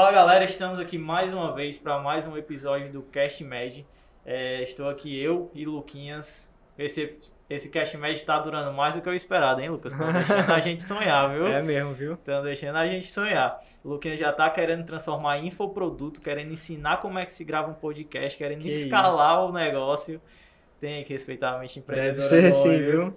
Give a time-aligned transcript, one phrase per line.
[0.00, 3.86] Fala galera, estamos aqui mais uma vez para mais um episódio do Cast Med.
[4.24, 6.50] É, estou aqui eu e Luquinhas.
[6.78, 7.18] Esse,
[7.50, 9.92] esse Cast Med está durando mais do que eu esperado, hein, Lucas?
[9.92, 11.46] Estão deixando a gente sonhar, viu?
[11.48, 12.14] É mesmo, viu?
[12.14, 13.62] Estão deixando a gente sonhar.
[13.84, 17.70] O Luquinhas já está querendo transformar em infoproduto, querendo ensinar como é que se grava
[17.70, 20.18] um podcast, querendo Que escalar o negócio.
[20.80, 22.26] Tem que respeitar a mente Deve empreendedora.
[22.26, 23.16] ser boa, assim, viu?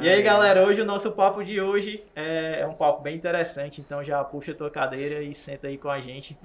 [0.00, 3.80] E aí, galera, hoje o nosso papo de hoje é, é um papo bem interessante,
[3.80, 6.36] então já puxa a tua cadeira e senta aí com a gente.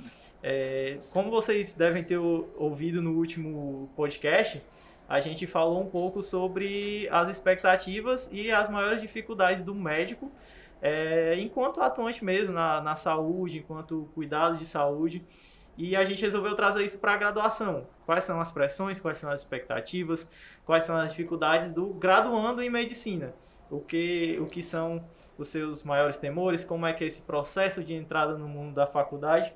[0.44, 4.62] É, como vocês devem ter ouvido no último podcast,
[5.08, 10.32] a gente falou um pouco sobre as expectativas e as maiores dificuldades do médico
[10.82, 15.24] é, enquanto atuante mesmo na, na saúde, enquanto cuidado de saúde.
[15.78, 17.88] E a gente resolveu trazer isso para a graduação.
[18.06, 20.30] Quais são as pressões, quais são as expectativas,
[20.66, 23.34] quais são as dificuldades do graduando em medicina.
[23.70, 25.04] O que, o que são
[25.38, 28.88] os seus maiores temores, como é que é esse processo de entrada no mundo da
[28.88, 29.54] faculdade.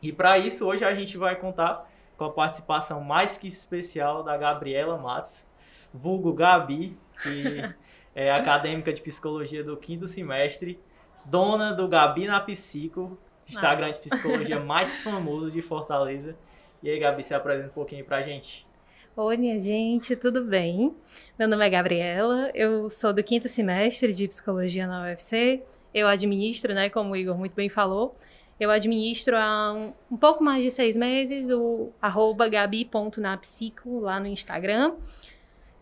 [0.00, 4.36] E para isso, hoje a gente vai contar com a participação mais que especial da
[4.36, 5.50] Gabriela Matos,
[5.92, 7.62] vulgo Gabi, que
[8.14, 10.80] é acadêmica de psicologia do quinto semestre,
[11.24, 16.36] dona do Gabi na Psico, Instagram de psicologia mais famoso de Fortaleza.
[16.82, 18.66] E aí, Gabi, se apresenta um pouquinho pra gente.
[19.14, 20.94] Oi, minha gente, tudo bem?
[21.38, 25.62] Meu nome é Gabriela, eu sou do quinto semestre de psicologia na UFC.
[25.92, 28.16] Eu administro, né, como o Igor muito bem falou,
[28.58, 34.26] eu administro há um, um pouco mais de seis meses o arroba gabi.napsico lá no
[34.26, 34.94] Instagram.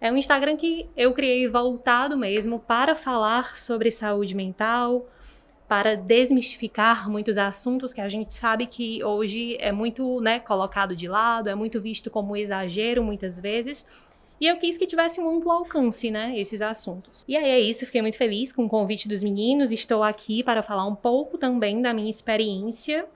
[0.01, 5.07] É um Instagram que eu criei voltado mesmo para falar sobre saúde mental,
[5.71, 11.07] para desmistificar muitos assuntos que a gente sabe que hoje é muito né, colocado de
[11.07, 13.87] lado, é muito visto como exagero muitas vezes.
[14.41, 17.25] E eu quis que tivesse um amplo alcance, né, esses assuntos.
[17.29, 20.61] E aí é isso, fiquei muito feliz com o convite dos meninos, estou aqui para
[20.61, 23.07] falar um pouco também da minha experiência.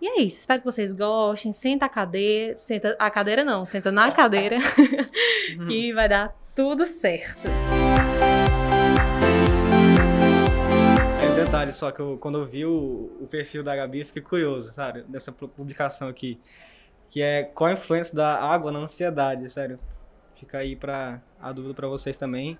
[0.00, 3.92] E é isso, espero que vocês gostem, senta a cadeira, senta a cadeira não, senta
[3.92, 4.56] na cadeira,
[5.68, 7.50] que vai dar tudo certo.
[11.52, 14.72] Detalhe só que eu, quando eu vi o, o perfil da Gabi, eu fiquei curioso,
[14.72, 15.02] sabe?
[15.02, 16.40] Dessa pu- publicação aqui.
[17.10, 19.78] Que é qual a influência da água na ansiedade, sério.
[20.34, 22.58] Fica aí pra, a dúvida pra vocês também.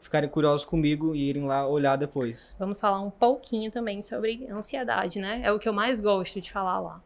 [0.00, 2.56] Ficarem curiosos comigo e irem lá olhar depois.
[2.58, 5.42] Vamos falar um pouquinho também sobre ansiedade, né?
[5.44, 7.02] É o que eu mais gosto de falar lá.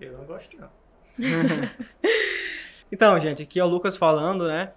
[0.00, 0.70] Eu não gosto, não.
[2.92, 4.72] Então, gente, aqui é o Lucas falando, né?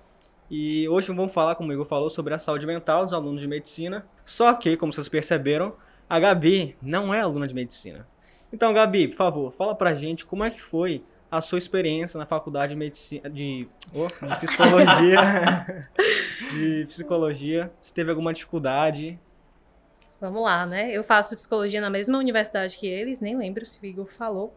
[0.50, 3.48] E hoje vamos falar, como o Igor falou, sobre a saúde mental dos alunos de
[3.48, 4.03] medicina.
[4.25, 5.75] Só que, como vocês perceberam,
[6.09, 8.08] a Gabi não é aluna de medicina.
[8.52, 12.25] Então, Gabi, por favor, fala pra gente como é que foi a sua experiência na
[12.25, 15.88] faculdade de medicina, de, oh, de psicologia,
[16.52, 17.72] de psicologia.
[17.80, 19.19] Se teve alguma dificuldade?
[20.19, 20.92] Vamos lá, né?
[20.92, 24.53] Eu faço psicologia na mesma universidade que eles, nem lembro se o Igor falou.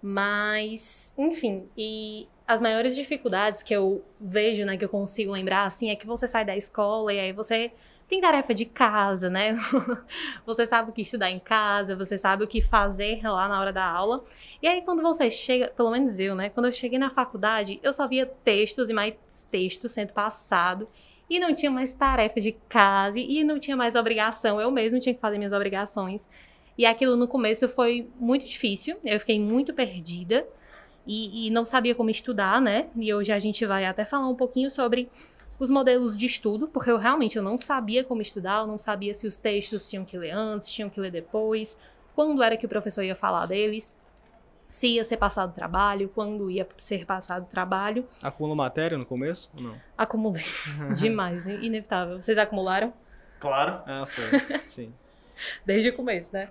[0.00, 5.90] Mas, enfim, e as maiores dificuldades que eu vejo, né, que eu consigo lembrar, assim,
[5.90, 7.72] é que você sai da escola e aí você
[8.14, 9.56] tem tarefa de casa, né?
[10.46, 13.72] você sabe o que estudar em casa, você sabe o que fazer lá na hora
[13.72, 14.24] da aula.
[14.62, 16.48] E aí, quando você chega, pelo menos eu, né?
[16.48, 19.14] Quando eu cheguei na faculdade, eu só via textos e mais
[19.50, 20.88] textos sendo passado.
[21.28, 24.60] E não tinha mais tarefa de casa e não tinha mais obrigação.
[24.60, 26.28] Eu mesmo tinha que fazer minhas obrigações.
[26.78, 28.96] E aquilo no começo foi muito difícil.
[29.04, 30.46] Eu fiquei muito perdida
[31.06, 32.86] e, e não sabia como estudar, né?
[32.94, 35.08] E hoje a gente vai até falar um pouquinho sobre
[35.58, 39.14] os modelos de estudo, porque eu realmente eu não sabia como estudar, eu não sabia
[39.14, 41.78] se os textos tinham que ler antes, tinham que ler depois,
[42.14, 43.96] quando era que o professor ia falar deles,
[44.68, 48.06] se ia ser passado trabalho, quando ia ser passado trabalho.
[48.22, 49.76] Acumula matéria no começo ou não?
[49.96, 50.44] Acumulei
[50.96, 52.20] demais, inevitável.
[52.20, 52.92] Vocês acumularam?
[53.38, 53.82] Claro.
[53.86, 54.58] Ah, foi.
[54.68, 54.92] Sim.
[55.64, 56.48] Desde o começo, né?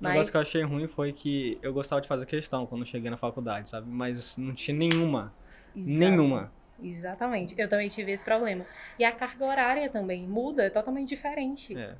[0.00, 3.10] O negócio que eu achei ruim foi que eu gostava de fazer questão quando cheguei
[3.10, 3.86] na faculdade, sabe?
[3.90, 5.32] Mas não tinha nenhuma.
[5.76, 5.98] Exato.
[5.98, 6.52] Nenhuma.
[6.82, 7.54] Exatamente.
[7.58, 8.64] Eu também tive esse problema.
[8.98, 11.76] E a carga horária também muda, é totalmente diferente.
[11.76, 11.96] É.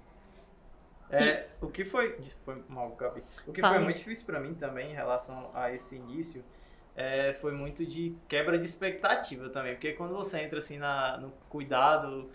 [1.12, 2.16] É, o que foi.
[2.44, 3.22] Foi mal, Gabi.
[3.46, 3.74] O que Fala.
[3.74, 6.44] foi muito difícil pra mim também em relação a esse início
[6.96, 9.74] é, foi muito de quebra de expectativa também.
[9.74, 12.30] Porque quando você entra assim na, no cuidado,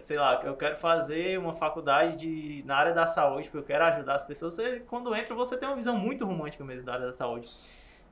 [0.00, 3.84] sei lá, eu quero fazer uma faculdade de, na área da saúde, porque eu quero
[3.84, 7.06] ajudar as pessoas, você, quando entra, você tem uma visão muito romântica mesmo da área
[7.06, 7.48] da saúde.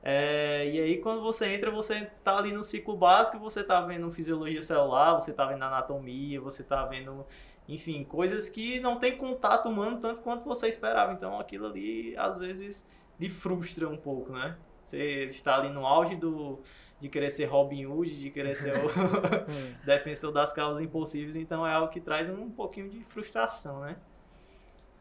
[0.09, 4.09] É, e aí quando você entra, você tá ali no ciclo básico, você tá vendo
[4.09, 7.25] fisiologia celular, você tá vendo anatomia, você tá vendo
[7.67, 11.11] enfim, coisas que não tem contato humano tanto quanto você esperava.
[11.11, 12.89] Então aquilo ali às vezes
[13.19, 14.55] lhe frustra um pouco, né?
[14.81, 16.61] Você está ali no auge do,
[17.01, 18.87] de querer ser Robin Hood, de querer ser o
[19.85, 23.97] defensor das causas impossíveis, então é algo que traz um pouquinho de frustração, né?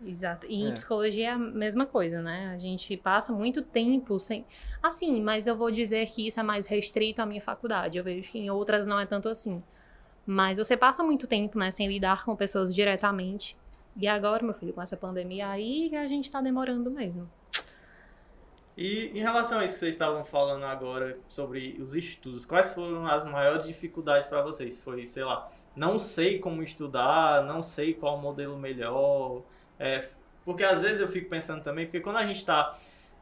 [0.05, 0.47] Exato.
[0.47, 0.73] E em É.
[0.73, 2.53] psicologia é a mesma coisa, né?
[2.55, 4.45] A gente passa muito tempo sem.
[4.83, 7.97] Assim, mas eu vou dizer que isso é mais restrito à minha faculdade.
[7.97, 9.63] Eu vejo que em outras não é tanto assim.
[10.27, 13.57] Mas você passa muito tempo, né, sem lidar com pessoas diretamente.
[13.97, 17.31] E agora, meu filho, com essa pandemia aí, a gente tá demorando mesmo.
[18.77, 23.07] E em relação a isso que vocês estavam falando agora sobre os estudos, quais foram
[23.07, 24.83] as maiores dificuldades para vocês?
[24.83, 29.43] Foi, sei lá, não sei como estudar, não sei qual modelo melhor.
[29.79, 30.09] É,
[30.45, 32.77] porque às vezes eu fico pensando também, porque quando a gente está,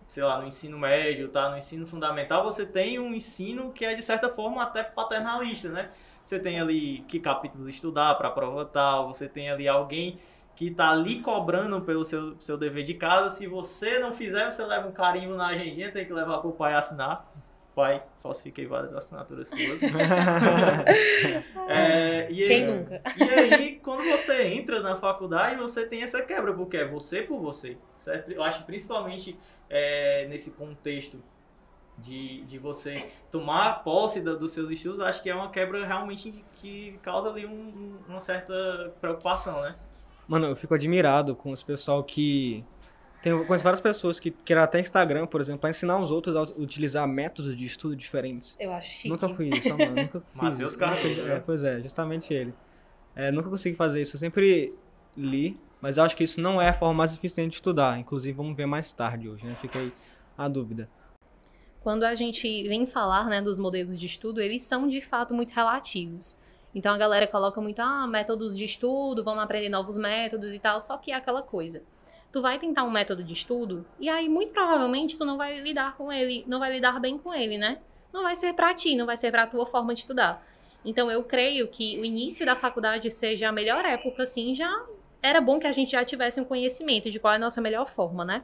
[0.07, 3.95] sei lá, no ensino médio, tá no ensino fundamental, você tem um ensino que é
[3.95, 5.91] de certa forma até paternalista, né?
[6.25, 10.19] Você tem ali que capítulos estudar para prova tal, você tem ali alguém
[10.57, 13.29] que tá ali cobrando pelo seu, seu dever de casa.
[13.29, 16.75] Se você não fizer, você leva um carimbo na agendinha, tem que levar pro pai
[16.75, 17.29] assinar.
[17.75, 19.81] Pai, falsifiquei várias assinaturas suas.
[21.67, 23.03] É, e, Quem aí, nunca?
[23.17, 27.41] e aí, quando você entra na faculdade, você tem essa quebra, porque é você por
[27.41, 27.77] você.
[27.97, 28.31] Certo?
[28.31, 29.39] Eu acho que principalmente
[29.71, 31.19] é, nesse contexto
[31.99, 36.35] de, de você tomar posse da- dos seus estudos, acho que é uma quebra realmente
[36.57, 39.75] que causa ali um- um- uma certa preocupação, né?
[40.29, 42.65] Mano, eu fico admirado com esse pessoal que.
[43.25, 46.37] Tem, eu conheço várias pessoas que criam até Instagram, por exemplo, pra ensinar os outros
[46.37, 48.55] a utilizar métodos de estudo diferentes.
[48.61, 49.09] Eu acho chique.
[49.09, 49.95] Nunca fui isso, mano.
[49.95, 50.79] Nunca fiz Matheus isso.
[51.01, 51.37] Fiz- né?
[51.37, 52.53] é, Pois é, justamente ele.
[53.17, 54.17] É, nunca consegui fazer isso.
[54.17, 54.75] Eu sempre
[55.17, 57.99] li, mas eu acho que isso não é a forma mais eficiente de estudar.
[57.99, 59.57] Inclusive, vamos ver mais tarde hoje, né?
[59.59, 59.91] Fica aí
[60.37, 60.87] a dúvida.
[61.81, 65.53] Quando a gente vem falar né, dos modelos de estudo, eles são de fato muito
[65.55, 66.37] relativos.
[66.75, 70.79] Então a galera coloca muito, ah, métodos de estudo, vamos aprender novos métodos e tal,
[70.79, 71.83] só que é aquela coisa.
[72.35, 75.97] Tu vai tentar um método de estudo e aí muito provavelmente tu não vai lidar
[75.97, 77.79] com ele, não vai lidar bem com ele, né?
[78.13, 80.45] Não vai ser pra ti, não vai ser pra tua forma de estudar.
[80.85, 84.69] Então eu creio que o início da faculdade seja a melhor época, assim, já
[85.23, 87.87] era bom que a gente já tivesse um conhecimento de qual é a nossa melhor
[87.87, 88.43] forma, né?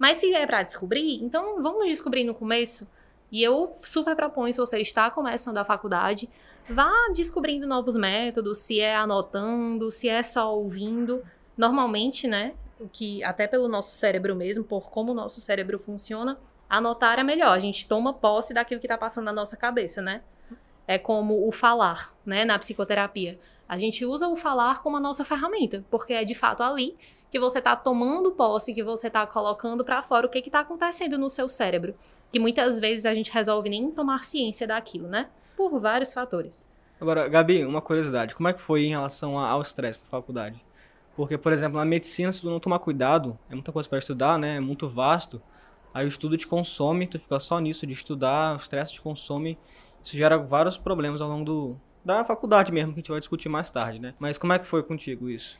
[0.00, 2.88] Mas se é pra descobrir, então vamos descobrir no começo.
[3.30, 6.28] E eu super proponho, se você está começando a faculdade,
[6.68, 11.24] vá descobrindo novos métodos, se é anotando, se é só ouvindo.
[11.56, 12.54] Normalmente, né,
[12.92, 16.38] que até pelo nosso cérebro mesmo, por como o nosso cérebro funciona,
[16.68, 17.50] anotar é melhor.
[17.50, 20.22] A gente toma posse daquilo que está passando na nossa cabeça, né?
[20.86, 23.38] É como o falar, né, na psicoterapia.
[23.68, 26.96] A gente usa o falar como a nossa ferramenta, porque é de fato ali
[27.30, 31.18] que você está tomando posse, que você está colocando para fora o que está acontecendo
[31.18, 31.94] no seu cérebro.
[32.32, 35.28] Que muitas vezes a gente resolve nem tomar ciência daquilo, né?
[35.56, 36.66] Por vários fatores.
[37.00, 38.34] Agora, Gabi, uma curiosidade.
[38.34, 40.62] Como é que foi em relação ao estresse na faculdade?
[41.18, 44.38] Porque, por exemplo, na medicina, se tu não tomar cuidado, é muita coisa para estudar,
[44.38, 44.58] né?
[44.58, 45.42] É muito vasto.
[45.92, 49.58] Aí o estudo te consome, tu fica só nisso de estudar, o estresse te consome.
[50.00, 53.48] Isso gera vários problemas ao longo do, da faculdade mesmo, que a gente vai discutir
[53.48, 54.14] mais tarde, né?
[54.16, 55.58] Mas como é que foi contigo isso?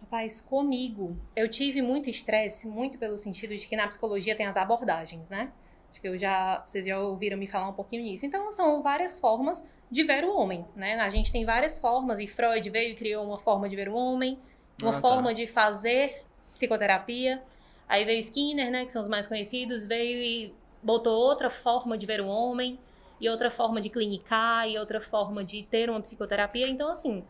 [0.00, 4.56] Rapaz, comigo, eu tive muito estresse, muito pelo sentido de que na psicologia tem as
[4.56, 5.52] abordagens, né?
[5.88, 8.26] Acho que eu já, vocês já ouviram me falar um pouquinho nisso.
[8.26, 10.98] Então, são várias formas de ver o homem, né?
[10.98, 13.94] A gente tem várias formas, e Freud veio e criou uma forma de ver o
[13.94, 14.36] homem,
[14.80, 15.00] uma Ah, tá.
[15.00, 17.42] forma de fazer psicoterapia.
[17.88, 22.06] Aí veio Skinner, né, que são os mais conhecidos, veio e botou outra forma de
[22.06, 22.78] ver o homem,
[23.20, 26.68] e outra forma de clinicar, e outra forma de ter uma psicoterapia.
[26.68, 27.24] Então, assim,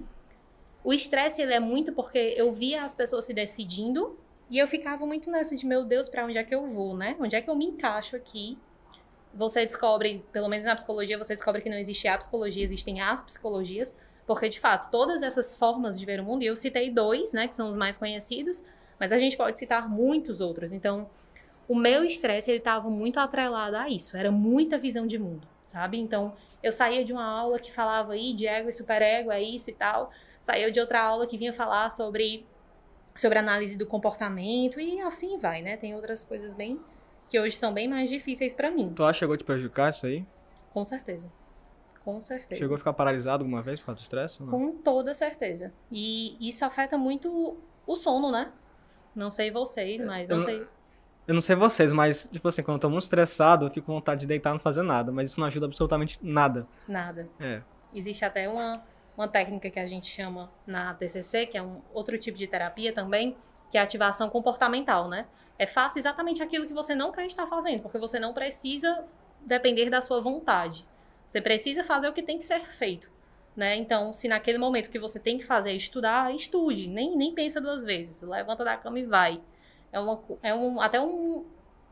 [0.82, 4.18] o estresse ele é muito porque eu via as pessoas se decidindo
[4.50, 7.16] e eu ficava muito nessa de meu Deus, pra onde é que eu vou, né?
[7.20, 8.56] Onde é que eu me encaixo aqui?
[9.34, 13.22] Você descobre, pelo menos na psicologia, você descobre que não existe a psicologia, existem as
[13.22, 17.32] psicologias, porque de fato, todas essas formas de ver o mundo, e eu citei dois,
[17.32, 18.64] né, que são os mais conhecidos,
[18.98, 20.72] mas a gente pode citar muitos outros.
[20.72, 21.08] Então,
[21.68, 25.98] o meu estresse ele estava muito atrelado a isso, era muita visão de mundo, sabe?
[25.98, 29.70] Então, eu saía de uma aula que falava aí de ego e superego, é isso
[29.70, 32.44] e tal, saía de outra aula que vinha falar sobre
[33.14, 35.78] sobre análise do comportamento e assim vai, né?
[35.78, 36.78] Tem outras coisas bem
[37.30, 39.90] que hoje são bem mais difíceis pra mim, Tu acha que chegou a te prejudicar
[39.90, 40.24] isso aí?
[40.72, 41.32] com certeza.
[42.06, 42.60] Com certeza.
[42.60, 44.40] Chegou a ficar paralisado alguma vez por causa do estresse?
[44.40, 44.48] não?
[44.48, 45.74] Com toda certeza.
[45.90, 48.52] E isso afeta muito o sono, né?
[49.12, 50.66] Não sei vocês, mas não eu não- sei.
[51.26, 53.94] Eu não sei vocês, mas, tipo assim, quando eu tô muito estressado, eu fico com
[53.94, 55.10] vontade de deitar e não fazer nada.
[55.10, 56.64] Mas isso não ajuda absolutamente nada.
[56.86, 57.28] Nada.
[57.40, 57.60] É.
[57.92, 58.84] Existe até uma,
[59.16, 62.92] uma técnica que a gente chama na TCC, que é um outro tipo de terapia
[62.92, 63.36] também,
[63.72, 65.26] que é a ativação comportamental, né?
[65.58, 69.04] É faça exatamente aquilo que você não quer estar fazendo, porque você não precisa
[69.44, 70.86] depender da sua vontade.
[71.26, 73.10] Você precisa fazer o que tem que ser feito,
[73.56, 73.76] né?
[73.76, 77.60] Então, se naquele momento que você tem que fazer é estudar, estude, nem, nem pensa
[77.60, 79.40] duas vezes, levanta da cama e vai.
[79.92, 81.44] É, uma, é um, até um,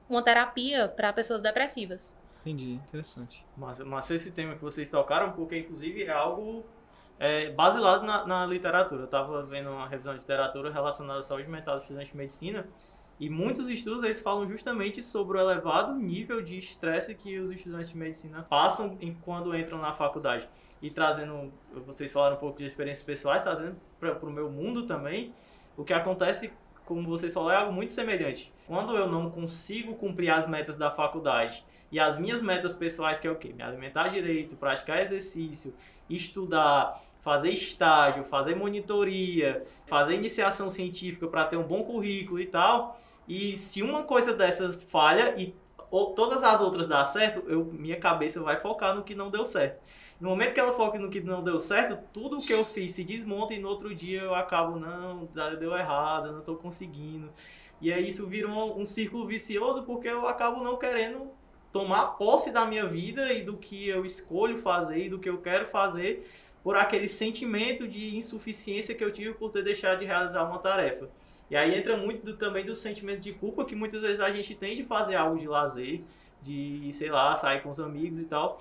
[0.09, 2.19] uma terapia para pessoas depressivas.
[2.43, 3.45] Entendi, interessante.
[3.57, 6.64] Mas, mas esse tema que vocês tocaram, porque inclusive é algo
[7.19, 9.03] é, baseado na, na literatura.
[9.03, 12.67] Eu estava vendo uma revisão de literatura relacionada à saúde mental dos estudantes de medicina
[13.18, 17.90] e muitos estudos eles falam justamente sobre o elevado nível de estresse que os estudantes
[17.90, 20.49] de medicina passam em, quando entram na faculdade.
[20.83, 21.52] E trazendo,
[21.87, 25.33] vocês falaram um pouco de experiências pessoais, trazendo para o meu mundo também,
[25.76, 26.52] o que acontece,
[26.85, 28.52] como vocês falaram, é algo muito semelhante.
[28.66, 33.28] Quando eu não consigo cumprir as metas da faculdade e as minhas metas pessoais, que
[33.28, 33.52] é o quê?
[33.52, 35.75] Me alimentar direito, praticar exercício,
[36.11, 43.00] estudar, fazer estágio, fazer monitoria, fazer iniciação científica para ter um bom currículo e tal.
[43.26, 45.54] E se uma coisa dessas falha e
[46.14, 49.83] todas as outras dá certo, eu, minha cabeça vai focar no que não deu certo.
[50.21, 53.02] No momento que ela foca no que não deu certo, tudo que eu fiz se
[53.02, 55.26] desmonta e no outro dia eu acabo, não,
[55.59, 57.31] deu errado, não estou conseguindo.
[57.81, 61.31] E aí isso vira um, um círculo vicioso porque eu acabo não querendo
[61.73, 65.38] tomar posse da minha vida e do que eu escolho fazer e do que eu
[65.38, 66.25] quero fazer
[66.64, 71.11] por aquele sentimento de insuficiência que eu tive por ter deixado de realizar uma tarefa.
[71.50, 74.54] E aí entra muito do, também do sentimento de culpa que muitas vezes a gente
[74.54, 76.00] tem de fazer algo de lazer,
[76.42, 78.59] de, sei lá, sair com os amigos e tal.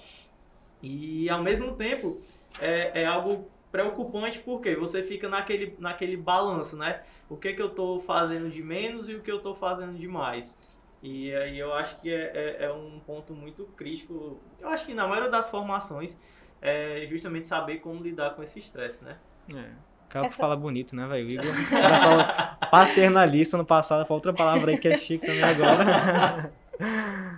[0.81, 2.21] E ao mesmo tempo
[2.59, 7.03] é, é algo preocupante porque você fica naquele, naquele balanço, né?
[7.29, 10.07] O que, que eu estou fazendo de menos e o que eu estou fazendo de
[10.09, 10.59] mais.
[11.01, 14.39] E aí eu acho que é, é, é, um ponto muito crítico.
[14.59, 16.19] Eu acho que na maioria das formações
[16.63, 19.17] é justamente saber como lidar com esse estresse, né?
[19.49, 20.37] É cara Essa...
[20.37, 21.27] fala bonito, né, velho?
[21.27, 26.53] O Igor fala paternalista no passado, fala outra palavra aí que é chique também agora.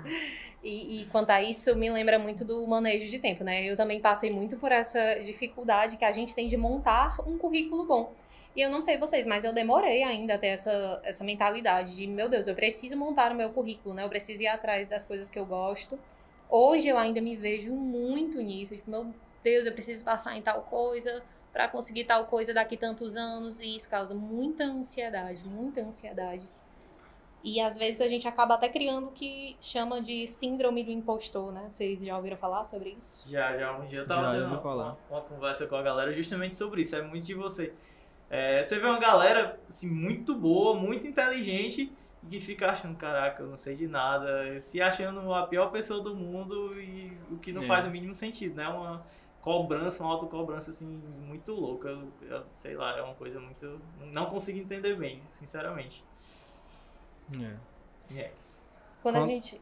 [0.68, 3.64] E, e, quanto a isso, me lembra muito do manejo de tempo, né?
[3.64, 7.86] Eu também passei muito por essa dificuldade que a gente tem de montar um currículo
[7.86, 8.12] bom.
[8.56, 12.08] E eu não sei vocês, mas eu demorei ainda a ter essa, essa mentalidade de,
[12.08, 14.04] meu Deus, eu preciso montar o meu currículo, né?
[14.04, 16.00] Eu preciso ir atrás das coisas que eu gosto.
[16.50, 18.76] Hoje eu ainda me vejo muito nisso.
[18.76, 23.16] Tipo, meu Deus, eu preciso passar em tal coisa para conseguir tal coisa daqui tantos
[23.16, 26.50] anos e isso causa muita ansiedade, muita ansiedade.
[27.42, 31.52] E às vezes a gente acaba até criando o que chama de síndrome do impostor,
[31.52, 31.68] né?
[31.70, 33.30] Vocês já ouviram falar sobre isso?
[33.30, 33.78] Já, já.
[33.78, 36.96] Um dia eu tava tendo uma, uma, uma, conversa com a galera justamente sobre isso.
[36.96, 37.72] É muito de você.
[38.32, 41.94] É, você vê uma galera assim, muito boa, muito inteligente
[42.26, 46.02] e que fica achando, caraca, eu não sei de nada, se achando a pior pessoa
[46.02, 47.68] do mundo e o que não é.
[47.68, 48.68] faz o mínimo sentido, né?
[48.68, 49.06] Uma,
[49.46, 50.88] cobrança, uma autocobrança assim
[51.28, 51.88] muito louca.
[51.88, 53.80] Eu, eu, sei lá, é uma coisa muito.
[54.12, 56.04] Não consigo entender bem, sinceramente.
[58.12, 58.20] É.
[58.20, 58.32] é.
[59.04, 59.62] Quando a gente.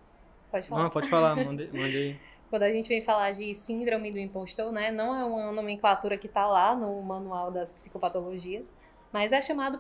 [0.50, 0.84] Pode falar?
[0.84, 2.20] Não, pode falar, mande, mande aí.
[2.50, 6.28] Quando a gente vem falar de síndrome do impostor, né, não é uma nomenclatura que
[6.28, 8.76] está lá no manual das psicopatologias,
[9.12, 9.80] mas é chamado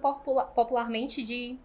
[0.56, 1.60] popularmente de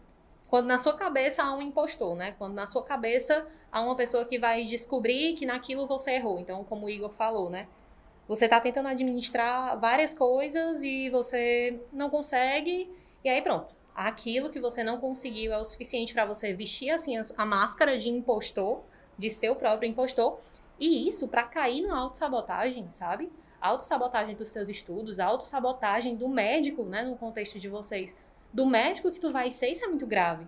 [0.48, 2.34] quando na sua cabeça há um impostor, né?
[2.38, 6.38] Quando na sua cabeça há uma pessoa que vai descobrir que naquilo você errou.
[6.38, 7.68] Então, como o Igor falou, né?
[8.26, 12.90] Você está tentando administrar várias coisas e você não consegue,
[13.24, 13.74] e aí pronto.
[13.94, 18.08] Aquilo que você não conseguiu é o suficiente para você vestir assim a máscara de
[18.08, 18.82] impostor,
[19.18, 20.38] de seu próprio impostor,
[20.78, 23.30] e isso para cair no autossabotagem, sabe?
[23.60, 28.14] Autossabotagem dos teus estudos, autossabotagem do médico, né, no contexto de vocês.
[28.52, 30.46] Do médico que tu vai ser, isso é muito grave.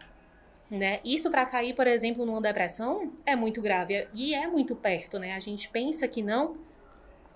[0.70, 1.00] Né?
[1.04, 5.34] Isso para cair, por exemplo, numa depressão é muito grave e é muito perto, né?
[5.34, 6.56] A gente pensa que não,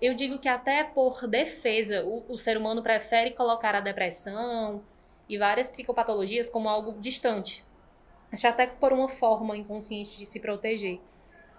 [0.01, 4.81] eu digo que até por defesa, o, o ser humano prefere colocar a depressão
[5.27, 7.65] e várias psicopatologias como algo distante.
[8.31, 10.99] Acho até por uma forma inconsciente de se proteger.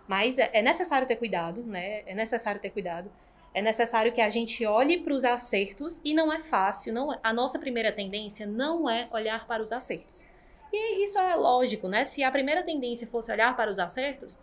[0.06, 2.02] Mas é, é necessário ter cuidado, né?
[2.06, 3.10] É necessário ter cuidado.
[3.56, 6.92] É necessário que a gente olhe para os acertos e não é fácil.
[6.92, 10.26] Não é, a nossa primeira tendência não é olhar para os acertos.
[10.70, 12.04] E isso é lógico, né?
[12.04, 14.38] Se a primeira tendência fosse olhar para os acertos,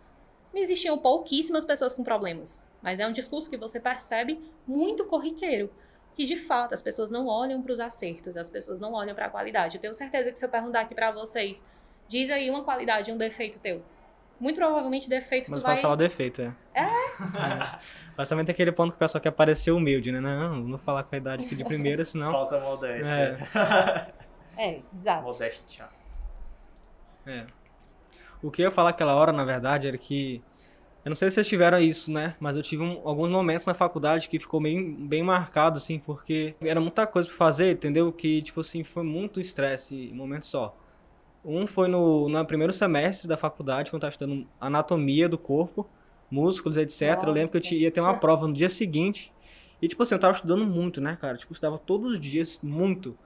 [0.52, 2.66] existiam pouquíssimas pessoas com problemas.
[2.82, 5.70] Mas é um discurso que você percebe muito corriqueiro.
[6.16, 9.26] Que de fato as pessoas não olham para os acertos, as pessoas não olham para
[9.26, 9.76] a qualidade.
[9.76, 11.64] Eu tenho certeza que se eu perguntar aqui para vocês,
[12.08, 13.80] diz aí uma qualidade um defeito teu.
[14.38, 15.76] Muito provavelmente defeito Mas tu vai...
[15.76, 16.52] falar defeito, é.
[16.74, 16.82] É?
[16.82, 17.78] é.
[18.16, 20.20] Mas também tem aquele ponto que o pessoal quer parecer humilde, né?
[20.20, 22.32] Não, não vou falar com a idade aqui de primeira, senão...
[22.32, 23.38] Falsa modéstia.
[23.54, 24.12] É,
[24.58, 25.22] é exato.
[25.24, 25.88] Modéstia.
[27.26, 27.46] É.
[28.42, 30.42] O que eu ia falar aquela hora, na verdade, era que
[31.04, 32.34] eu não sei se vocês tiveram isso, né?
[32.40, 36.54] Mas eu tive um, alguns momentos na faculdade que ficou bem, bem marcado, assim, porque
[36.62, 38.10] era muita coisa pra fazer, entendeu?
[38.10, 40.74] Que, tipo assim, foi muito estresse um momento só.
[41.44, 45.86] Um foi no, no primeiro semestre da faculdade, quando eu tava estudando anatomia do corpo,
[46.30, 47.08] músculos, etc.
[47.08, 47.26] Nossa.
[47.26, 49.32] Eu lembro que eu ia ter uma prova no dia seguinte.
[49.82, 51.36] E, tipo assim, eu tava estudando muito, né, cara?
[51.36, 53.16] Tipo, eu estudava todos os dias, muito.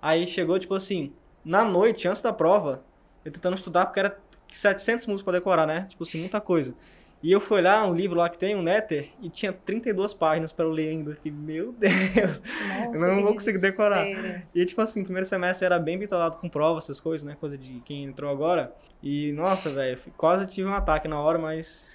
[0.00, 1.12] Aí chegou, tipo assim,
[1.44, 2.84] na noite, antes da prova,
[3.24, 4.16] eu tentando estudar, porque era
[4.52, 5.86] 700 músicos pra decorar, né?
[5.88, 6.74] Tipo assim, muita coisa.
[7.22, 10.52] E eu fui olhar um livro lá que tem, um Nether, e tinha 32 páginas
[10.52, 11.10] para eu ler ainda.
[11.10, 14.06] Eu fiquei, meu Deus, Nossa, eu não que vou conseguir decorar.
[14.54, 17.36] E tipo assim, primeiro semestre era bem bitolado com prova, essas coisas, né?
[17.40, 18.72] Coisa de quem entrou agora.
[19.02, 21.86] E nossa, velho, quase tive um ataque na hora, mas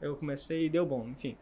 [0.00, 1.36] eu comecei e deu bom, enfim.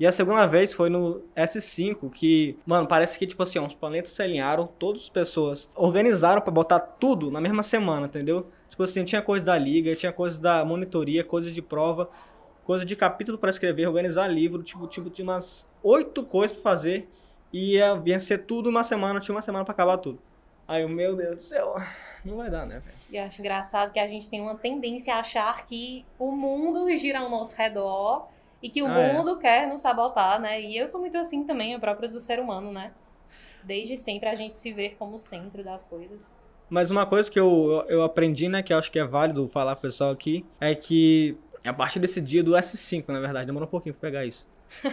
[0.00, 3.74] E a segunda vez foi no S5, que, mano, parece que, tipo assim, ó, os
[3.74, 8.46] planetas se alinharam, todas as pessoas organizaram pra botar tudo na mesma semana, entendeu?
[8.68, 12.08] Tipo assim, tinha coisa da liga, tinha coisa da monitoria, coisa de prova,
[12.64, 17.08] coisa de capítulo pra escrever, organizar livro, tipo, tipo tinha umas oito coisas pra fazer
[17.52, 20.18] e ia vencer tudo uma semana, tinha uma semana pra acabar tudo.
[20.66, 21.74] Aí eu, meu Deus do céu,
[22.24, 22.96] não vai dar, né, velho?
[23.10, 26.88] E eu acho engraçado que a gente tem uma tendência a achar que o mundo
[26.96, 28.28] gira ao nosso redor
[28.62, 29.12] e que o Ah, é.
[29.12, 30.60] mundo quer nos sabotar, né?
[30.60, 32.92] E eu sou muito assim também, a própria do ser humano, né?
[33.64, 36.32] Desde sempre a gente se ver como o centro das coisas.
[36.70, 39.76] Mas uma coisa que eu, eu aprendi, né, que eu acho que é válido falar
[39.76, 43.70] pro pessoal aqui, é que a partir desse dia do S5, na verdade, demorou um
[43.70, 44.46] pouquinho pra pegar isso.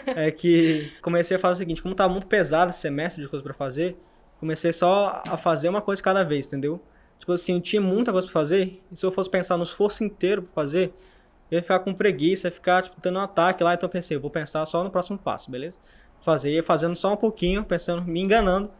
[0.07, 3.43] é que comecei a fazer o seguinte, como tava muito pesado esse semestre de coisa
[3.43, 3.97] pra fazer,
[4.39, 6.81] comecei só a fazer uma coisa cada vez, entendeu?
[7.19, 10.03] Tipo assim, eu tinha muita coisa pra fazer, e se eu fosse pensar no esforço
[10.03, 10.93] inteiro pra fazer,
[11.51, 14.15] eu ia ficar com preguiça, ia ficar, tipo, tendo um ataque lá, então eu pensei,
[14.15, 15.75] eu vou pensar só no próximo passo, beleza?
[16.21, 18.71] Fazer, ia fazendo só um pouquinho, pensando, me enganando,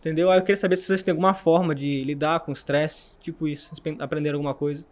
[0.00, 0.30] entendeu?
[0.30, 3.70] Aí eu queria saber se vocês têm alguma forma de lidar com estresse, tipo isso,
[3.98, 4.84] aprenderam alguma coisa.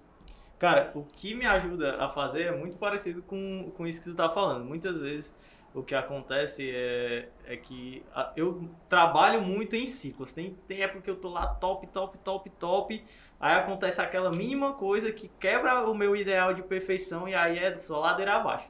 [0.58, 4.16] Cara, o que me ajuda a fazer é muito parecido com, com isso que você
[4.16, 4.64] tá falando.
[4.64, 5.38] Muitas vezes
[5.74, 10.32] o que acontece é, é que a- eu trabalho muito em ciclos.
[10.32, 13.04] Tem, tem época que eu tô lá top, top, top, top.
[13.40, 17.76] Aí acontece aquela mínima coisa que quebra o meu ideal de perfeição e aí é
[17.78, 18.68] só ladeira abaixo.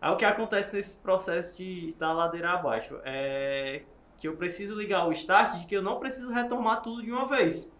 [0.00, 3.84] Aí o que acontece nesse processo de estar ladeira abaixo é
[4.18, 7.26] que eu preciso ligar o start de que eu não preciso retomar tudo de uma
[7.28, 7.75] vez.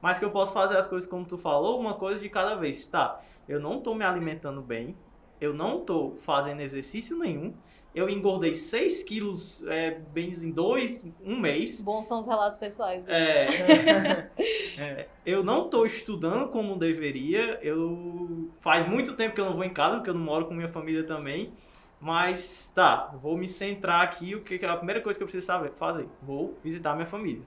[0.00, 2.88] Mas que eu posso fazer as coisas como tu falou, uma coisa de cada vez.
[2.88, 4.96] Tá, eu não tô me alimentando bem,
[5.40, 7.54] eu não tô fazendo exercício nenhum,
[7.94, 11.80] eu engordei 6 quilos é, bem em dois, um mês.
[11.80, 13.04] Bons são os relatos pessoais.
[13.04, 13.12] Né?
[13.12, 14.30] É,
[14.78, 17.58] é, eu não tô estudando como deveria.
[17.62, 20.54] Eu faz muito tempo que eu não vou em casa, porque eu não moro com
[20.54, 21.52] minha família também.
[22.00, 24.34] Mas tá, vou me centrar aqui.
[24.34, 26.06] O que que é a primeira coisa que eu preciso saber fazer?
[26.22, 27.42] Vou visitar minha família.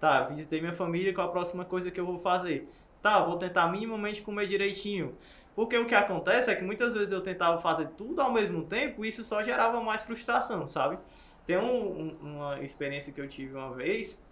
[0.00, 1.14] Tá, visitei minha família.
[1.14, 2.68] Qual a próxima coisa que eu vou fazer?
[3.02, 5.16] Tá, vou tentar minimamente comer direitinho.
[5.54, 9.04] Porque o que acontece é que muitas vezes eu tentava fazer tudo ao mesmo tempo
[9.04, 10.98] e isso só gerava mais frustração, sabe?
[11.46, 11.62] Tem um-
[12.00, 14.22] um- uma experiência que eu tive uma vez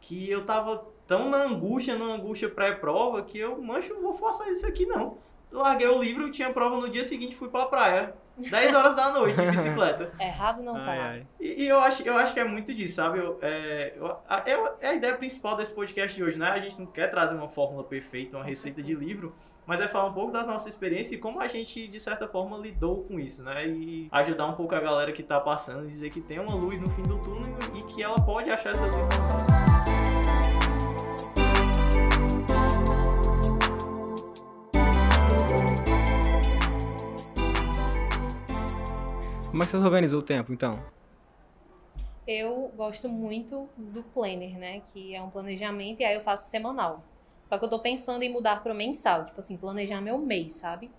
[0.00, 4.66] que eu tava tão na angústia, na angústia pré-prova, que eu, mancho, vou fazer isso
[4.66, 5.18] aqui não.
[5.52, 8.14] Larguei o livro, tinha prova no dia seguinte, fui pra praia.
[8.38, 10.12] 10 horas da noite, de bicicleta.
[10.18, 10.80] Errado não tá.
[10.90, 11.26] Ai, ai.
[11.38, 13.18] E, e eu, acho, eu acho que é muito disso, sabe?
[13.18, 16.48] Eu, é, eu- a, é- é a ideia principal desse podcast de hoje, né?
[16.48, 19.34] A gente não quer trazer uma fórmula perfeita, uma receita de livro,
[19.66, 22.56] mas é falar um pouco das nossas experiências e como a gente, de certa forma,
[22.56, 23.66] lidou com isso, né?
[23.66, 26.88] E ajudar um pouco a galera que tá passando, dizer que tem uma luz no
[26.92, 27.42] fim do túnel
[27.74, 30.09] e que ela pode achar essa luz também.
[39.60, 40.72] Como é que vocês organizam o tempo, então?
[42.26, 44.80] Eu gosto muito do planner, né?
[44.90, 47.04] Que é um planejamento e aí eu faço semanal.
[47.44, 50.90] Só que eu tô pensando em mudar para mensal, tipo assim, planejar meu mês, sabe?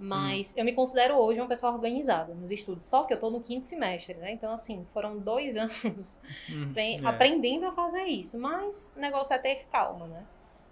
[0.00, 2.82] Mas eu me considero hoje uma pessoa organizada nos estudos.
[2.82, 4.32] Só que eu tô no quinto semestre, né?
[4.32, 6.20] Então, assim, foram dois anos
[6.72, 7.06] sem, É.
[7.06, 8.36] aprendendo a fazer isso.
[8.36, 10.24] Mas o negócio é ter calma, né?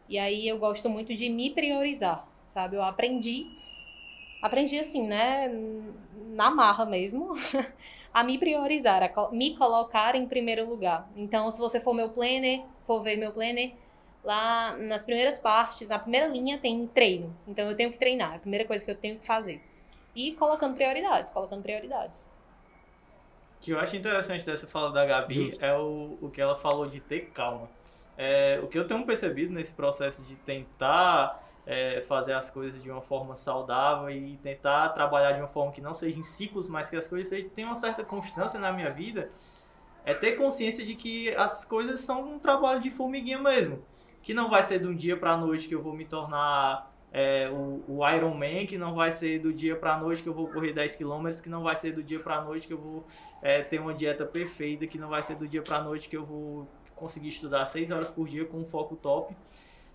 [0.09, 2.75] E aí eu gosto muito de me priorizar, sabe?
[2.75, 3.47] Eu aprendi,
[4.41, 5.49] aprendi assim, né?
[6.33, 7.33] Na marra mesmo,
[8.13, 11.09] a me priorizar, a me colocar em primeiro lugar.
[11.17, 13.75] Então, se você for meu planner, for ver meu planner,
[14.25, 17.35] lá nas primeiras partes, na primeira linha tem treino.
[17.47, 19.63] Então, eu tenho que treinar, é a primeira coisa que eu tenho que fazer.
[20.15, 22.33] E colocando prioridades, colocando prioridades.
[23.59, 25.65] O que eu acho interessante dessa fala da Gabi Justo.
[25.65, 27.69] é o, o que ela falou de ter calma.
[28.17, 32.91] É, o que eu tenho percebido nesse processo de tentar é, fazer as coisas de
[32.91, 36.91] uma forma saudável e tentar trabalhar de uma forma que não seja em ciclos, mas
[36.91, 39.31] que as coisas sejam, tenham uma certa constância na minha vida,
[40.05, 43.83] é ter consciência de que as coisas são um trabalho de formiguinha mesmo.
[44.23, 47.49] Que não vai ser de um dia para noite que eu vou me tornar é,
[47.51, 50.49] o, o Iron Man, que não vai ser do dia para noite que eu vou
[50.49, 53.05] correr 10 km, que não vai ser do dia para noite que eu vou
[53.43, 56.25] é, ter uma dieta perfeita, que não vai ser do dia para noite que eu
[56.25, 59.35] vou conseguir estudar 6 horas por dia com um foco top,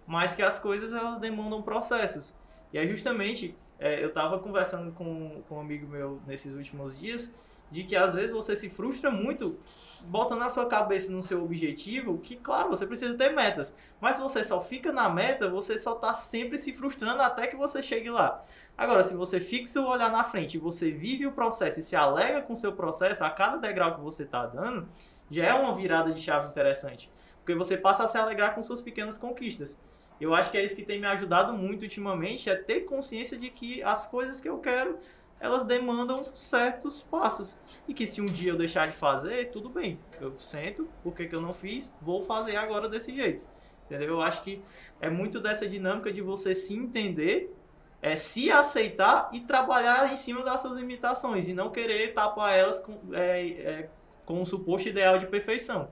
[0.05, 2.37] mas que as coisas elas demandam processos.
[2.71, 7.35] E é justamente, é, eu estava conversando com, com um amigo meu nesses últimos dias,
[7.71, 9.57] de que às vezes você se frustra muito
[10.05, 14.21] bota na sua cabeça no seu objetivo, que claro, você precisa ter metas, mas se
[14.21, 18.09] você só fica na meta, você só está sempre se frustrando até que você chegue
[18.09, 18.43] lá.
[18.77, 22.41] Agora, se você fixa o olhar na frente você vive o processo e se alega
[22.41, 24.87] com o seu processo a cada degrau que você está dando,
[25.29, 27.11] já é uma virada de chave interessante.
[27.37, 29.79] Porque você passa a se alegrar com suas pequenas conquistas.
[30.19, 33.49] Eu acho que é isso que tem me ajudado muito ultimamente, é ter consciência de
[33.49, 34.97] que as coisas que eu quero,
[35.39, 37.59] elas demandam certos passos.
[37.87, 39.99] E que se um dia eu deixar de fazer, tudo bem.
[40.19, 41.93] Eu sento, por que, eu não fiz?
[42.01, 43.45] Vou fazer agora desse jeito.
[43.85, 44.09] Entendeu?
[44.09, 44.61] Eu acho que
[44.99, 47.53] é muito dessa dinâmica de você se entender,
[48.01, 51.47] é, se aceitar e trabalhar em cima das suas limitações.
[51.47, 53.89] E não querer tapar elas com, é, é,
[54.25, 55.89] com um suposto ideal de perfeição.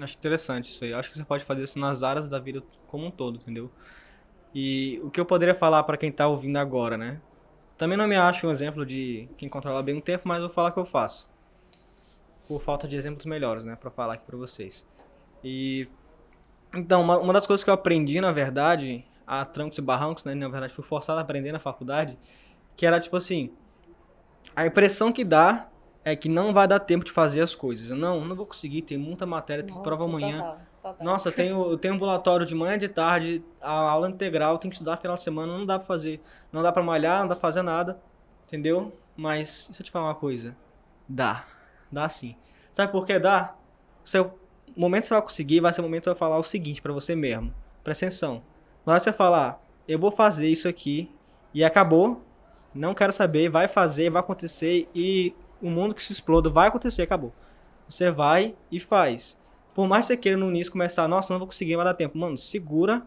[0.00, 0.92] Acho interessante isso aí.
[0.92, 3.70] Acho que você pode fazer isso nas áreas da vida como um todo, entendeu?
[4.54, 7.20] E o que eu poderia falar para quem tá ouvindo agora, né?
[7.76, 10.70] Também não me acho um exemplo de quem controla bem o tempo, mas vou falar
[10.70, 11.28] o que eu faço.
[12.46, 14.86] Por falta de exemplos melhores, né, para falar aqui para vocês.
[15.44, 15.86] E
[16.74, 20.34] então, uma, uma das coisas que eu aprendi, na verdade, a trancos e barrancos, né,
[20.34, 22.18] na verdade fui forçado a aprender na faculdade,
[22.76, 23.52] que era tipo assim,
[24.56, 25.68] a impressão que dá
[26.08, 27.90] é que não vai dar tempo de fazer as coisas.
[27.90, 30.38] Eu, não, não vou conseguir, tem muita matéria, tem prova amanhã.
[30.38, 31.06] Total, total.
[31.06, 34.76] Nossa, eu tenho, eu tenho ambulatório de manhã, de tarde, a aula integral, tenho que
[34.76, 36.20] estudar final de semana, não dá pra fazer.
[36.50, 38.00] Não dá pra malhar, não dá pra fazer nada,
[38.46, 38.92] entendeu?
[39.16, 40.56] Mas, se eu te falar uma coisa,
[41.08, 41.44] dá.
[41.90, 42.36] Dá sim.
[42.72, 43.54] Sabe por que dá?
[44.04, 44.38] Seu
[44.76, 46.80] momento que você vai conseguir, vai ser o momento que você vai falar o seguinte
[46.80, 47.52] para você mesmo.
[47.82, 48.42] Presta atenção.
[48.86, 51.10] Na hora que você falar, eu vou fazer isso aqui,
[51.52, 52.22] e acabou,
[52.74, 57.02] não quero saber, vai fazer, vai acontecer, e o mundo que se exploda vai acontecer,
[57.02, 57.32] acabou.
[57.88, 59.38] Você vai e faz.
[59.74, 62.18] Por mais que você queira no início começar, nossa, não vou conseguir, vai dar tempo.
[62.18, 63.02] Mano, segura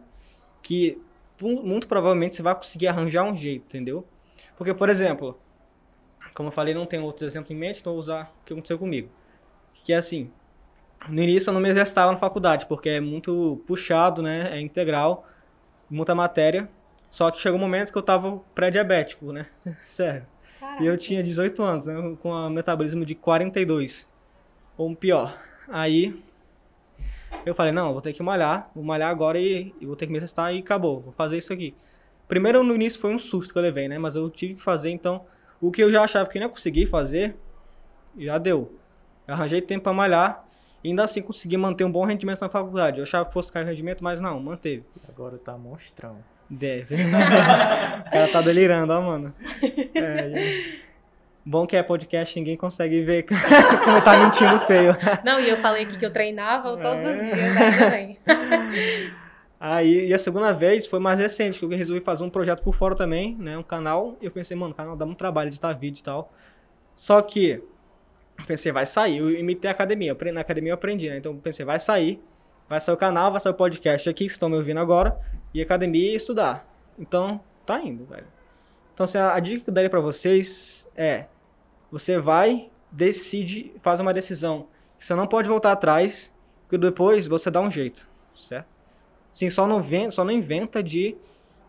[0.61, 0.97] que
[1.41, 4.05] muito provavelmente você vai conseguir arranjar um jeito, entendeu?
[4.55, 5.39] Porque, por exemplo,
[6.33, 8.77] como eu falei, não tenho outros exemplos em mente, então vou usar o que aconteceu
[8.77, 9.09] comigo.
[9.83, 10.31] Que é assim,
[11.09, 14.55] no início eu não me exercitava na faculdade, porque é muito puxado, né?
[14.55, 15.27] É integral,
[15.89, 16.69] muita matéria.
[17.09, 19.47] Só que chegou um momento que eu tava pré-diabético, né?
[19.81, 20.25] Sério.
[20.61, 20.83] Caraca.
[20.83, 22.15] E eu tinha 18 anos, né?
[22.21, 24.07] Com um metabolismo de 42.
[24.77, 25.35] Ou pior.
[25.67, 26.21] Aí
[27.43, 30.11] eu falei, não, vou ter que malhar, vou malhar agora e, e vou ter que
[30.11, 31.73] me exercitar e acabou, vou fazer isso aqui.
[32.27, 33.97] Primeiro no início foi um susto que eu levei, né?
[33.97, 35.25] Mas eu tive que fazer, então
[35.59, 37.35] o que eu já achava que não ia conseguir fazer,
[38.15, 38.77] já deu.
[39.27, 40.45] Eu arranjei tempo para malhar
[40.83, 42.99] e ainda assim consegui manter um bom rendimento na faculdade.
[42.99, 44.83] Eu achava que fosse cair o rendimento, mas não, manteve.
[45.09, 46.17] Agora tá monstrão.
[46.47, 46.95] Deve.
[48.05, 49.33] o cara tá delirando, ó, mano.
[49.95, 50.27] É,
[50.77, 50.91] e-
[51.43, 53.23] Bom que é podcast, ninguém consegue ver
[53.83, 54.95] como tá mentindo feio.
[55.25, 57.23] Não, e eu falei aqui que eu treinava todos os É.
[57.23, 58.17] dias, né, também.
[59.59, 62.73] Aí, e a segunda vez foi mais recente, que eu resolvi fazer um projeto por
[62.73, 63.55] fora também, né?
[63.57, 64.17] Um canal.
[64.19, 66.33] E eu pensei, mano, o canal dá um trabalho de editar vídeo e tal.
[66.95, 67.61] Só que,
[68.39, 69.17] eu pensei, vai sair.
[69.17, 70.17] Eu imitei a academia.
[70.19, 71.17] eu Na academia eu aprendi, né?
[71.17, 72.19] Então eu pensei, vai sair.
[72.67, 75.15] Vai sair o canal, vai sair o podcast aqui, que vocês estão me ouvindo agora.
[75.53, 76.67] E academia e estudar.
[76.97, 78.25] Então, tá indo, velho.
[79.01, 81.25] Então, assim, a, a dica que eu daria pra vocês é:
[81.91, 84.67] você vai, decide, faz uma decisão.
[84.99, 86.31] Você não pode voltar atrás,
[86.63, 88.67] porque depois você dá um jeito, certo?
[89.31, 91.17] Sim, só não, vem, só não inventa de,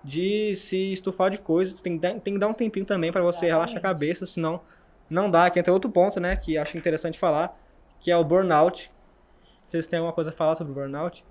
[0.05, 1.81] de se estufar de coisas.
[1.81, 4.61] Tem, que dar- tem que dar um tempinho também pra você relaxar a cabeça, senão
[5.09, 5.47] não dá.
[5.47, 7.59] Aqui tem outro ponto, né, que acho interessante falar,
[7.99, 8.93] que é o burnout.
[9.69, 11.25] Vocês têm alguma coisa a falar sobre o burnout?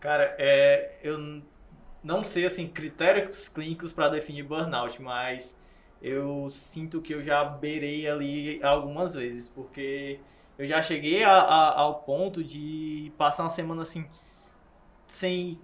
[0.00, 1.42] Cara, é, eu
[2.08, 5.60] não sei assim critérios clínicos para definir burnout, mas
[6.02, 10.20] eu sinto que eu já beirei ali algumas vezes, porque
[10.58, 14.06] eu já cheguei a- a- ao ponto de passar uma semana assim
[15.06, 15.58] sem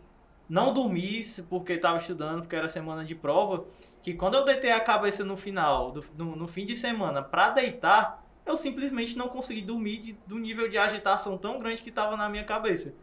[0.49, 3.65] não dormir porque estava estudando, porque era semana de prova,
[4.03, 7.51] que quando eu deitei a cabeça no final, do- no, no fim de semana, para
[7.51, 12.17] deitar, eu simplesmente não consegui dormir de- do nível de agitação tão grande que estava
[12.17, 12.95] na minha cabeça.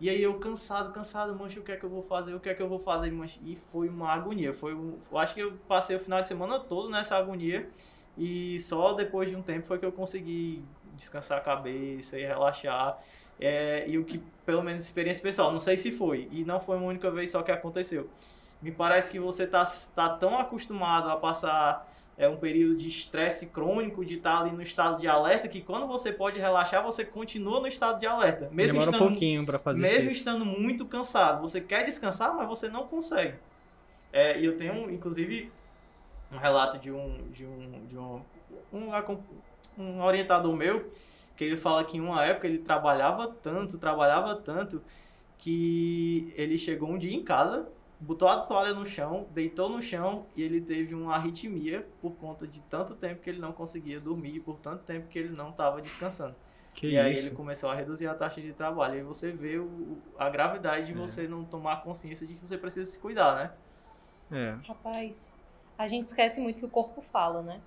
[0.00, 2.34] E aí eu cansado, cansado, mancha, o que é que eu vou fazer?
[2.34, 3.38] O que é que eu vou fazer, mancha?
[3.44, 4.52] E foi uma agonia.
[4.52, 7.68] Foi um, eu acho que eu passei o final de semana todo nessa agonia.
[8.16, 10.64] E só depois de um tempo foi que eu consegui
[10.96, 12.98] descansar a cabeça e relaxar.
[13.40, 16.28] É, e o que, pelo menos, experiência pessoal, não sei se foi.
[16.30, 18.08] E não foi uma única vez só que aconteceu.
[18.60, 21.88] Me parece que você tá, tá tão acostumado a passar
[22.22, 25.88] é, um período de estresse crônico, de estar ali no estado de alerta, que quando
[25.88, 28.48] você pode relaxar, você continua no estado de alerta.
[28.52, 30.12] Mesmo Demora um estando pouquinho pra fazer mesmo efeito.
[30.12, 33.34] estando muito cansado, você quer descansar, mas você não consegue.
[34.12, 35.50] É, e eu tenho, inclusive,
[36.30, 38.20] um relato de um, de um, de um,
[38.72, 38.90] um,
[39.76, 40.92] um orientador meu,
[41.36, 44.80] que ele fala que em uma época ele trabalhava tanto, trabalhava tanto,
[45.38, 47.66] que ele chegou um dia em casa,
[48.02, 52.46] botou a toalha no chão, deitou no chão e ele teve uma arritmia por conta
[52.46, 55.80] de tanto tempo que ele não conseguia dormir, por tanto tempo que ele não estava
[55.82, 56.36] descansando.
[56.74, 56.98] Que e isso?
[56.98, 58.98] aí ele começou a reduzir a taxa de trabalho.
[59.00, 60.94] E você vê o, a gravidade de É.
[60.94, 63.52] você não tomar consciência de que você precisa se cuidar, né?
[64.30, 64.58] É.
[64.66, 65.38] Rapaz,
[65.78, 67.62] a gente esquece muito que o corpo fala, né?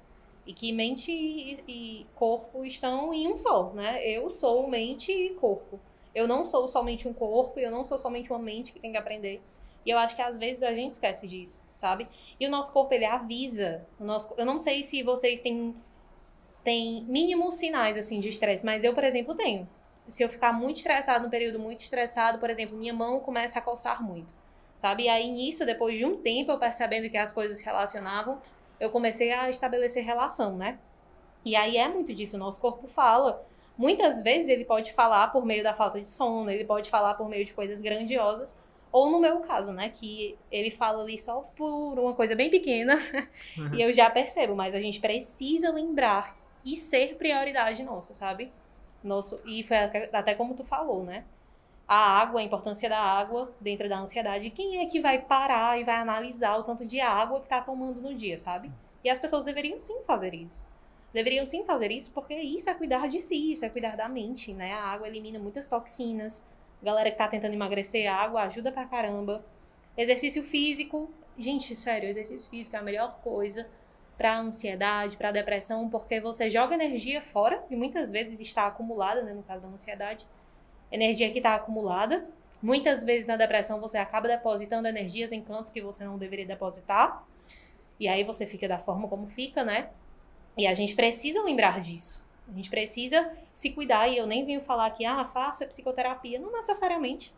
[0.46, 4.06] E que mente e, e corpo estão em um só, né?
[4.08, 5.82] Eu sou mente e corpo.
[6.14, 8.98] Eu não sou somente um corpo, eu não sou somente uma mente que tem que
[8.98, 9.46] aprender.
[9.86, 12.08] E eu acho que às vezes a gente esquece disso, sabe?
[12.40, 13.86] E o nosso corpo, ele avisa.
[14.00, 15.76] O nosso, eu não sei se vocês têm,
[16.64, 19.68] têm mínimos sinais, assim, de estresse, mas eu, por exemplo, tenho.
[20.08, 23.62] Se eu ficar muito estressado, num período muito estressado, por exemplo, minha mão começa a
[23.62, 24.34] coçar muito
[24.78, 25.04] sabe?
[25.04, 28.40] E aí nisso, depois de um tempo, eu percebendo que as coisas se relacionavam,
[28.80, 30.78] eu comecei a estabelecer relação, né?
[31.44, 33.44] E aí é muito disso, o nosso corpo fala.
[33.78, 37.28] Muitas vezes ele pode falar por meio da falta de sono, ele pode falar por
[37.28, 38.56] meio de coisas grandiosas,
[38.96, 42.98] ou no meu caso, né, que ele fala ali só por uma coisa bem pequena,
[43.76, 48.54] e eu já percebo, mas a gente precisa lembrar e ser prioridade nossa, sabe?
[49.04, 51.26] Nosso, e foi até até como tu falou, né?
[51.86, 54.50] a água, a importância da água dentro da ansiedade.
[54.50, 58.02] Quem é que vai parar e vai analisar o tanto de água que tá tomando
[58.02, 58.72] no dia, sabe?
[59.04, 60.66] E as pessoas deveriam sim fazer isso.
[61.14, 64.54] Deveriam sim fazer isso porque isso é cuidar de si, isso é cuidar da mente,
[64.54, 64.74] né?
[64.74, 66.44] A água elimina muitas toxinas.
[66.82, 69.44] Galera que tá tentando emagrecer, água ajuda pra caramba.
[69.98, 73.68] Exercício físico, gente, sério, exercício físico é a melhor coisa
[74.18, 79.34] pra ansiedade, pra depressão, porque você joga energia fora e muitas vezes está acumulada, né,
[79.34, 80.26] no caso da ansiedade
[80.92, 82.28] energia que está acumulada.
[82.62, 87.24] Muitas vezes na depressão você acaba depositando energias em cantos que você não deveria depositar.
[88.00, 89.90] E aí você fica da forma como fica, né?
[90.58, 92.25] E a gente precisa lembrar disso.
[92.48, 94.08] A gente precisa se cuidar.
[94.08, 96.40] E eu nem venho falar que, ah, faça psicoterapia.
[96.40, 97.34] Não necessariamente.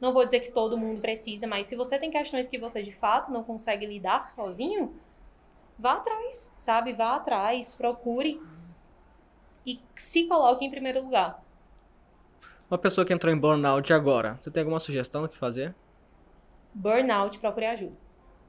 [0.00, 2.92] Não vou dizer que todo mundo precisa, mas se você tem questões que você de
[2.92, 4.94] fato não consegue lidar sozinho,
[5.78, 6.94] vá atrás, sabe?
[6.94, 8.40] Vá atrás, procure
[9.66, 11.44] e se coloque em primeiro lugar.
[12.70, 15.74] Uma pessoa que entrou em burnout agora, você tem alguma sugestão do que fazer?
[16.74, 17.96] burnout, procure ajuda.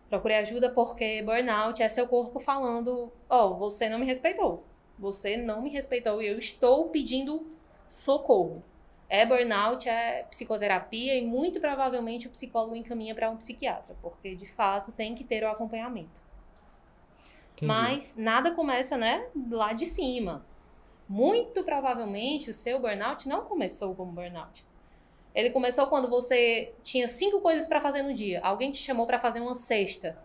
[0.10, 4.63] Procure ajuda porque burnout é seu corpo falando: Ó, oh, você não me respeitou.
[5.01, 7.47] Você não me respeitou e eu estou pedindo
[7.87, 8.63] socorro.
[9.09, 14.45] É burnout, é psicoterapia e muito provavelmente o psicólogo encaminha para um psiquiatra, porque de
[14.45, 16.21] fato tem que ter o acompanhamento.
[17.53, 17.65] Entendi.
[17.65, 20.45] Mas nada começa, né, lá de cima.
[21.09, 24.63] Muito provavelmente o seu burnout não começou como burnout.
[25.33, 28.39] Ele começou quando você tinha cinco coisas para fazer no dia.
[28.43, 30.17] Alguém te chamou para fazer uma sexta.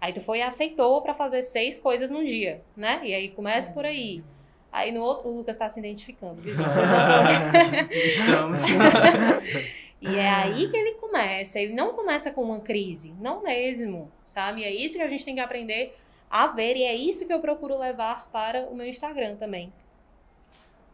[0.00, 3.00] Aí tu foi e aceitou para fazer seis coisas no dia, né?
[3.04, 4.24] E aí começa por aí.
[4.72, 6.68] Aí no outro, o Lucas tá se identificando, viu, gente?
[8.06, 8.60] Estamos.
[10.00, 11.58] e é aí que ele começa.
[11.58, 14.64] Ele não começa com uma crise, não mesmo, sabe?
[14.64, 15.94] É isso que a gente tem que aprender
[16.30, 19.72] a ver e é isso que eu procuro levar para o meu Instagram também.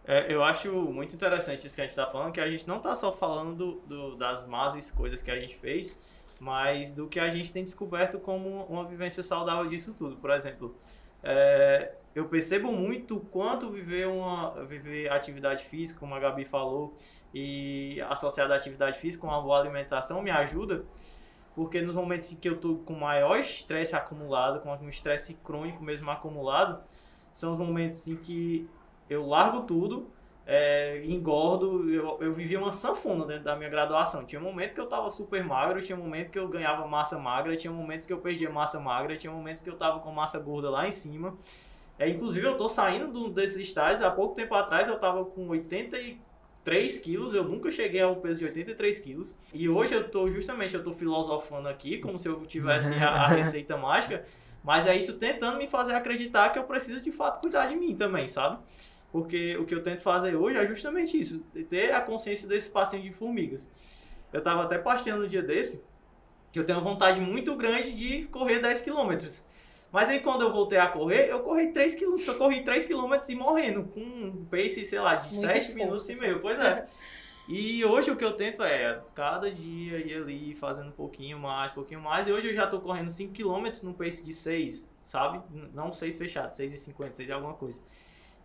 [0.08, 2.76] É, eu acho muito interessante isso que a gente está falando, que a gente não
[2.78, 5.98] está só falando do, do- das más escolhas que a gente fez,
[6.40, 10.16] mas do que a gente tem descoberto como uma vivência saudável disso tudo.
[10.16, 10.76] Por exemplo,
[11.22, 16.96] é, eu percebo muito quanto viver uma viver atividade física, como a Gabi falou,
[17.34, 20.84] e associada à atividade física com uma boa alimentação me ajuda,
[21.54, 25.82] porque nos momentos em que eu estou com maior estresse acumulado, com um estresse crônico
[25.82, 26.82] mesmo acumulado,
[27.32, 28.68] são os momentos em que
[29.08, 30.10] eu largo tudo,
[30.46, 31.90] é, engordo.
[31.90, 34.24] Eu, eu vivia uma sanfona dentro da minha graduação.
[34.24, 37.18] Tinha um momento que eu tava super magro, tinha um momento que eu ganhava massa
[37.18, 40.38] magra, tinha momentos que eu perdia massa magra, tinha momentos que eu tava com massa
[40.38, 41.36] gorda lá em cima.
[41.98, 44.02] É, inclusive, eu tô saindo do- desses estágios.
[44.02, 48.44] Há pouco tempo atrás eu tava com 83 quilos, eu nunca cheguei ao peso de
[48.46, 49.36] 83 quilos.
[49.52, 53.26] E hoje eu tô justamente, eu tô filosofando aqui, como se eu tivesse a, a
[53.34, 54.24] receita mágica.
[54.62, 57.94] Mas é isso tentando me fazer acreditar que eu preciso de fato cuidar de mim
[57.96, 58.58] também, sabe?
[59.16, 63.02] Porque o que eu tento fazer hoje é justamente isso, ter a consciência desse passinho
[63.02, 63.66] de formigas.
[64.30, 65.82] Eu tava até postando no dia desse
[66.52, 69.42] que eu tenho uma vontade muito grande de correr 10 quilômetros.
[69.90, 73.14] Mas aí quando eu voltei a correr, eu corri 3 km, eu corri 3 km
[73.26, 76.40] e morrendo, com um pace, sei lá, de Muito 7 esforço, minutos e meio.
[76.40, 76.86] Pois é.
[77.48, 81.70] E hoje o que eu tento é, cada dia ir ali fazendo um pouquinho mais,
[81.70, 82.26] um pouquinho mais.
[82.26, 85.40] E hoje eu já tô correndo 5 km num pace de 6, sabe?
[85.72, 87.80] Não 6 fechado, 6,50, 6 alguma coisa.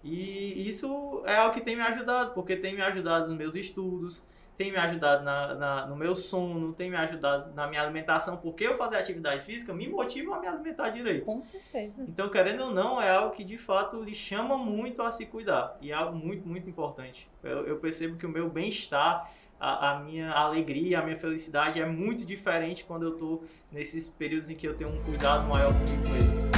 [0.04, 4.24] E isso é o que tem me ajudado, porque tem me ajudado nos meus estudos,
[4.58, 8.66] tem me ajudado na, na- no meu sono, tem me ajudado na minha alimentação, porque
[8.66, 11.26] eu fazer atividade física me motiva a me alimentar direito.
[11.26, 12.04] Com certeza.
[12.08, 15.78] Então, querendo ou não, é algo que de fato lhe chama muito a se cuidar.
[15.82, 17.28] E é algo muito, muito importante.
[17.44, 21.86] Eu, eu percebo que o meu bem-estar, a, a, minha alegria, a minha felicidade é
[21.86, 26.08] muito diferente quando eu tô nesses períodos em que eu tenho um cuidado maior comigo
[26.10, 26.51] mesmo.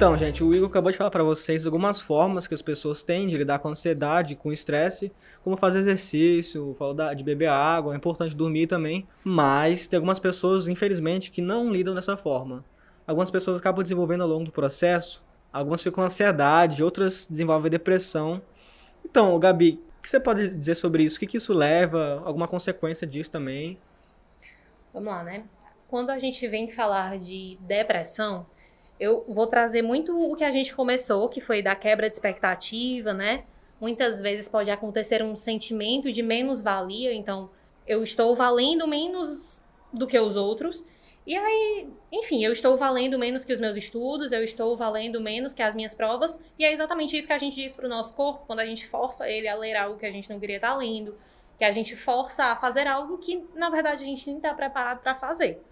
[0.00, 3.28] Então, gente, o Igor acabou de falar para vocês algumas formas que as pessoas têm
[3.28, 5.12] de lidar com ansiedade, com estresse,
[5.44, 9.06] como fazer exercício, falou de beber água, é importante dormir também.
[9.22, 12.64] Mas tem algumas pessoas, infelizmente, que não lidam dessa forma.
[13.06, 18.40] Algumas pessoas acabam desenvolvendo ao longo do processo, algumas ficam com ansiedade, outras desenvolvem depressão.
[19.04, 21.18] Então, Gabi, o que você pode dizer sobre isso?
[21.18, 22.22] O que, que isso leva?
[22.24, 23.78] Alguma consequência disso também?
[24.94, 25.44] Vamos lá, né?
[25.88, 28.46] Quando a gente vem falar de depressão,
[29.00, 33.14] eu vou trazer muito o que a gente começou, que foi da quebra de expectativa,
[33.14, 33.44] né?
[33.80, 37.50] Muitas vezes pode acontecer um sentimento de menos-valia, então
[37.86, 40.84] eu estou valendo menos do que os outros.
[41.26, 45.54] E aí, enfim, eu estou valendo menos que os meus estudos, eu estou valendo menos
[45.54, 48.14] que as minhas provas, e é exatamente isso que a gente diz para o nosso
[48.14, 50.76] corpo quando a gente força ele a ler algo que a gente não queria estar
[50.76, 51.16] lendo,
[51.56, 55.00] que a gente força a fazer algo que, na verdade, a gente nem está preparado
[55.00, 55.62] para fazer.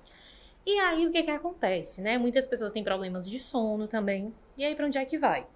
[0.68, 2.18] E aí o que que acontece, né?
[2.18, 4.34] Muitas pessoas têm problemas de sono também.
[4.54, 5.46] E aí para onde é que vai?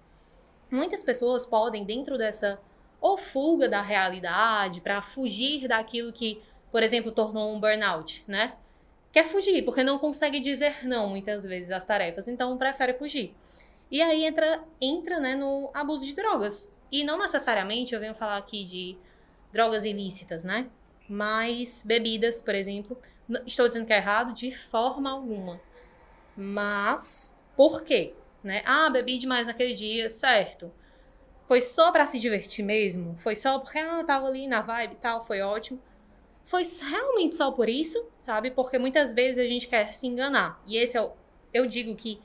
[0.71, 2.59] Muitas pessoas podem dentro dessa
[2.99, 8.55] ou fuga da realidade para fugir daquilo que, por exemplo, tornou um burnout, né?
[9.11, 13.35] Quer fugir porque não consegue dizer não muitas vezes às tarefas, então prefere fugir.
[13.91, 16.73] E aí entra entra, né, no abuso de drogas.
[16.91, 18.97] E não necessariamente eu venho falar aqui de
[19.51, 20.71] drogas ilícitas, né?
[21.07, 22.97] Mas bebidas, por exemplo,
[23.45, 25.59] Estou dizendo que é errado de forma alguma.
[26.35, 28.13] Mas, por quê?
[28.43, 28.61] Né?
[28.65, 30.71] Ah, bebi demais naquele dia, certo.
[31.45, 33.15] Foi só para se divertir mesmo?
[33.17, 35.79] Foi só porque ah, tava ali na vibe e tal, foi ótimo.
[36.43, 38.51] Foi realmente só por isso, sabe?
[38.51, 40.61] Porque muitas vezes a gente quer se enganar.
[40.65, 41.11] E esse é o.
[41.53, 42.19] Eu digo que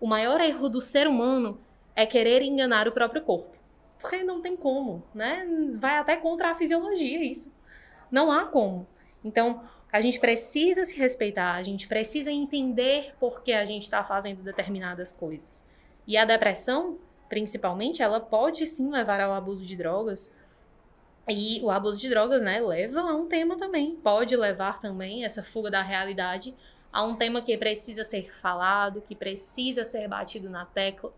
[0.00, 1.60] o maior erro do ser humano
[1.96, 3.56] é querer enganar o próprio corpo.
[3.98, 5.46] Porque não tem como, né?
[5.78, 7.52] Vai até contra a fisiologia isso.
[8.10, 8.86] Não há como.
[9.24, 14.02] Então, a gente precisa se respeitar, a gente precisa entender por que a gente está
[14.02, 15.64] fazendo determinadas coisas.
[16.04, 20.34] E a depressão, principalmente, ela pode sim levar ao abuso de drogas.
[21.28, 23.94] E o abuso de drogas, né, leva a um tema também.
[23.94, 26.52] Pode levar também essa fuga da realidade
[26.92, 31.12] a um tema que precisa ser falado, que precisa ser batido na tecla,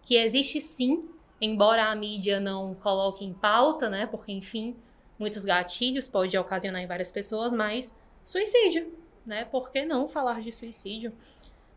[0.00, 1.06] que existe sim,
[1.38, 4.74] embora a mídia não coloque em pauta, né, porque enfim,
[5.18, 8.92] muitos gatilhos pode ocasionar em várias pessoas, mas suicídio,
[9.26, 9.44] né?
[9.44, 11.12] Por que não falar de suicídio?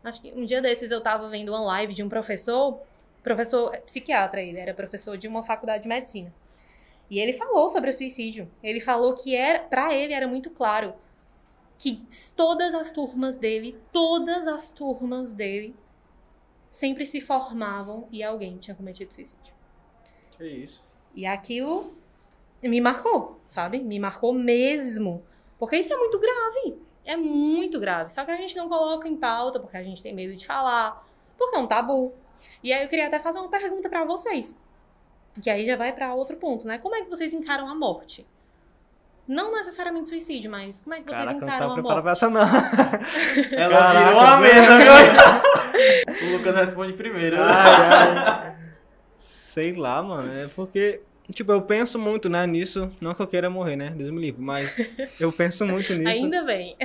[0.02, 2.80] Acho que um dia desses eu tava vendo uma live de um professor,
[3.22, 6.32] professor é, psiquiatra ele, era professor de uma faculdade de medicina.
[7.10, 8.50] E ele falou sobre o suicídio.
[8.62, 10.94] Ele falou que era, para ele era muito claro
[11.78, 12.02] que
[12.34, 15.74] todas as turmas dele, todas as turmas dele
[16.68, 19.54] sempre se formavam e alguém tinha cometido suicídio.
[20.36, 20.84] Que isso?
[21.14, 21.96] E aquilo
[22.62, 23.78] me marcou, sabe?
[23.78, 25.24] Me marcou mesmo.
[25.58, 26.78] Porque isso é muito grave.
[27.04, 28.12] É muito grave.
[28.12, 31.06] Só que a gente não coloca em pauta porque a gente tem medo de falar,
[31.38, 32.12] porque é um tabu.
[32.62, 34.56] E aí eu queria até fazer uma pergunta para vocês.
[35.40, 36.78] Que aí já vai para outro ponto, né?
[36.78, 38.26] Como é que vocês encaram a morte?
[39.28, 42.02] Não necessariamente suicídio, mas como é que vocês Caraca, encaram não a morte?
[42.02, 42.40] Pra essa, não.
[43.52, 46.28] Ela Caraca, virou a mesa, viu?
[46.28, 47.36] o Lucas responde primeiro.
[47.40, 48.56] Ai, ai.
[49.18, 50.32] Sei lá, mano.
[50.32, 51.00] É porque,
[51.32, 52.92] tipo, eu penso muito, né, nisso.
[53.00, 53.90] Não que eu queira morrer, né?
[53.90, 54.40] Deus me livre.
[54.40, 54.76] Mas
[55.20, 56.08] eu penso muito nisso.
[56.08, 56.76] Ainda bem.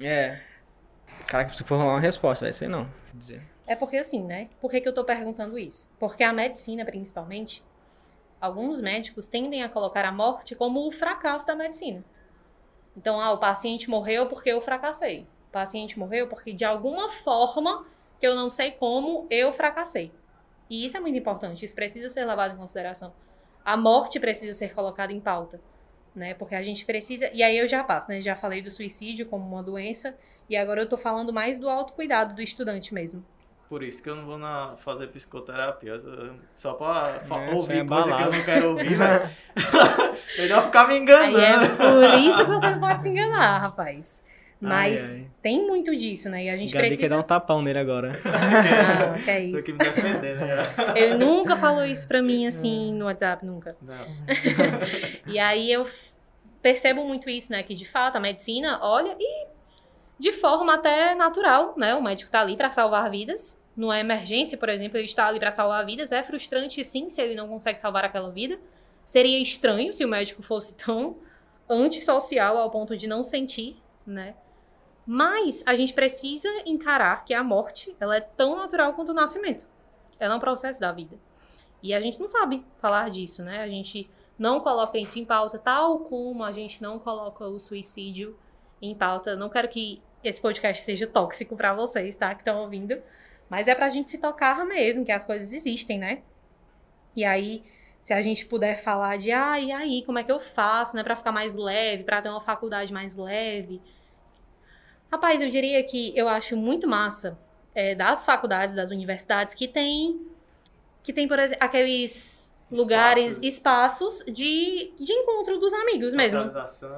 [0.00, 0.40] É.
[1.26, 2.88] Caraca, se for rolar uma resposta, vai ser não.
[3.14, 3.42] Dizer.
[3.66, 4.48] É porque assim, né?
[4.60, 5.88] Por que, que eu tô perguntando isso?
[5.98, 7.64] Porque a medicina, principalmente,
[8.40, 12.04] alguns médicos tendem a colocar a morte como o fracasso da medicina.
[12.96, 15.26] Então, ah, o paciente morreu porque eu fracassei.
[15.48, 17.84] O paciente morreu porque de alguma forma,
[18.20, 20.12] que eu não sei como, eu fracassei.
[20.70, 23.12] E isso é muito importante, isso precisa ser levado em consideração.
[23.66, 25.60] A morte precisa ser colocada em pauta,
[26.14, 26.34] né?
[26.34, 27.28] Porque a gente precisa.
[27.34, 28.20] E aí eu já passo, né?
[28.22, 30.16] Já falei do suicídio como uma doença,
[30.48, 33.24] e agora eu tô falando mais do autocuidado do estudante mesmo.
[33.68, 36.00] Por isso que eu não vou na, fazer psicoterapia.
[36.54, 39.28] Só pra fa- É, é ouvir coisa que eu não quero ouvir, velho.
[40.38, 41.36] Melhor ficar me enganando.
[41.36, 44.22] Aí é por isso que você não pode se enganar, rapaz.
[44.58, 45.26] Mas Ai, ai.
[45.42, 46.44] tem muito disso, né?
[46.44, 47.14] E a gente Gabi quer precisa.
[47.14, 48.18] dar um tapão nele agora.
[48.24, 49.56] Não, que é Tô isso.
[49.58, 50.38] aqui me defendendo.
[50.40, 50.74] né?
[50.96, 53.76] Ele nunca falou isso pra mim assim no WhatsApp, nunca.
[53.82, 54.06] Não.
[55.26, 55.84] E aí eu
[56.62, 57.62] percebo muito isso, né?
[57.62, 59.46] Que de fato a medicina olha e
[60.18, 61.94] de forma até natural, né?
[61.94, 63.60] O médico tá ali pra salvar vidas.
[63.76, 66.10] Numa emergência, por exemplo, ele está ali pra salvar vidas.
[66.12, 68.58] É frustrante, sim, se ele não consegue salvar aquela vida.
[69.04, 71.16] Seria estranho se o médico fosse tão
[71.68, 73.76] antissocial ao ponto de não sentir,
[74.06, 74.34] né?
[75.06, 79.68] Mas a gente precisa encarar que a morte, ela é tão natural quanto o nascimento.
[80.18, 81.16] ela é um processo da vida.
[81.82, 83.62] E a gente não sabe falar disso, né?
[83.62, 88.36] A gente não coloca isso em pauta, tal como a gente não coloca o suicídio
[88.80, 89.36] em pauta.
[89.36, 92.34] Não quero que esse podcast seja tóxico para vocês, tá?
[92.34, 93.00] Que estão ouvindo.
[93.48, 96.22] Mas é pra gente se tocar mesmo, que as coisas existem, né?
[97.14, 97.62] E aí,
[98.02, 101.02] se a gente puder falar de, ah, e aí, como é que eu faço, né,
[101.02, 103.80] para ficar mais leve, para ter uma faculdade mais leve.
[105.10, 107.38] Rapaz, eu diria que eu acho muito massa
[107.74, 110.26] é, das faculdades, das universidades que tem
[111.02, 116.50] que tem, por exemplo, aqueles lugares, espaços de, de encontro dos amigos mesmo.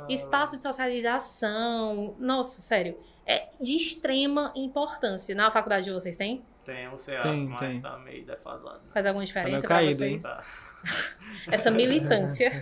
[0.09, 2.15] Espaço de socialização.
[2.19, 2.99] Nossa, sério.
[3.27, 5.35] É de extrema importância.
[5.35, 6.43] Na faculdade de vocês tem?
[6.65, 7.81] Tem, o CA, tem, mas tem.
[7.83, 8.81] tá meio defasado.
[8.93, 10.23] Faz alguma diferença tá pra caído, vocês?
[10.23, 10.43] Tá.
[11.51, 12.53] Essa militância.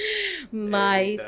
[0.50, 1.20] mas.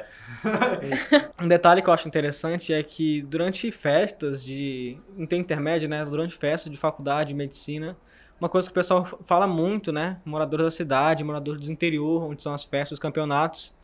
[1.40, 4.98] um detalhe que eu acho interessante é que durante festas de.
[5.30, 6.04] intermédio, né?
[6.04, 7.96] Durante festas de faculdade de medicina
[8.40, 10.18] uma coisa que o pessoal fala muito, né?
[10.24, 13.74] Moradores da cidade, moradores do interior, onde são as festas, os campeonatos,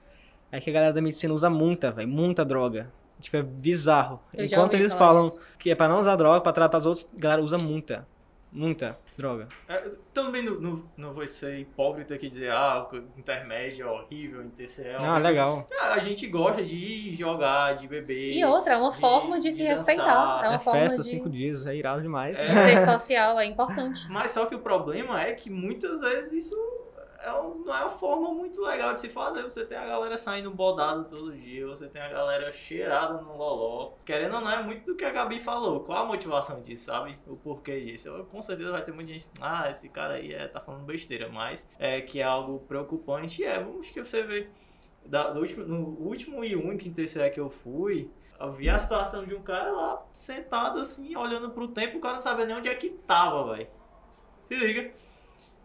[0.51, 2.91] é que a galera da medicina usa muita, velho, muita droga.
[3.21, 4.21] Tipo, é bizarro.
[4.33, 5.25] Eu Enquanto eles falam
[5.59, 8.07] que é pra não usar droga, pra tratar os outros, a galera usa muita.
[8.53, 9.49] Muita droga.
[9.69, 14.45] É, também não, não, não vou ser hipócrita aqui dizer, ah, o intermédio é horrível,
[14.51, 15.05] TCL.
[15.05, 15.69] Ah, legal.
[15.71, 18.33] É, a gente gosta de jogar, de beber.
[18.33, 19.77] E outra, é uma de, forma de, de se dançar.
[19.77, 20.45] respeitar.
[20.45, 21.09] É uma é forma festa, de...
[21.09, 22.37] cinco dias, é irado demais.
[22.37, 24.09] De ser social, é importante.
[24.11, 26.57] Mas só que o problema é que muitas vezes isso
[27.23, 29.43] é um, não é uma forma muito legal de se fazer.
[29.43, 33.93] Você tem a galera saindo bodada todo dia, você tem a galera cheirada no loló.
[34.05, 35.81] Querendo ou não, é muito do que a Gabi falou.
[35.81, 37.19] Qual a motivação disso, sabe?
[37.27, 38.09] O porquê disso.
[38.09, 39.27] Eu, com certeza vai ter muita gente.
[39.41, 43.45] Ah, esse cara aí é, tá falando besteira, mas é que é algo preocupante.
[43.45, 44.49] É, vamos que você vê.
[45.05, 49.25] Da, do último, no último e único TCE que eu fui, eu vi a situação
[49.25, 52.69] de um cara lá sentado assim, olhando pro tempo, o cara não sabia nem onde
[52.69, 53.69] é que tava, velho.
[54.47, 54.93] Se liga.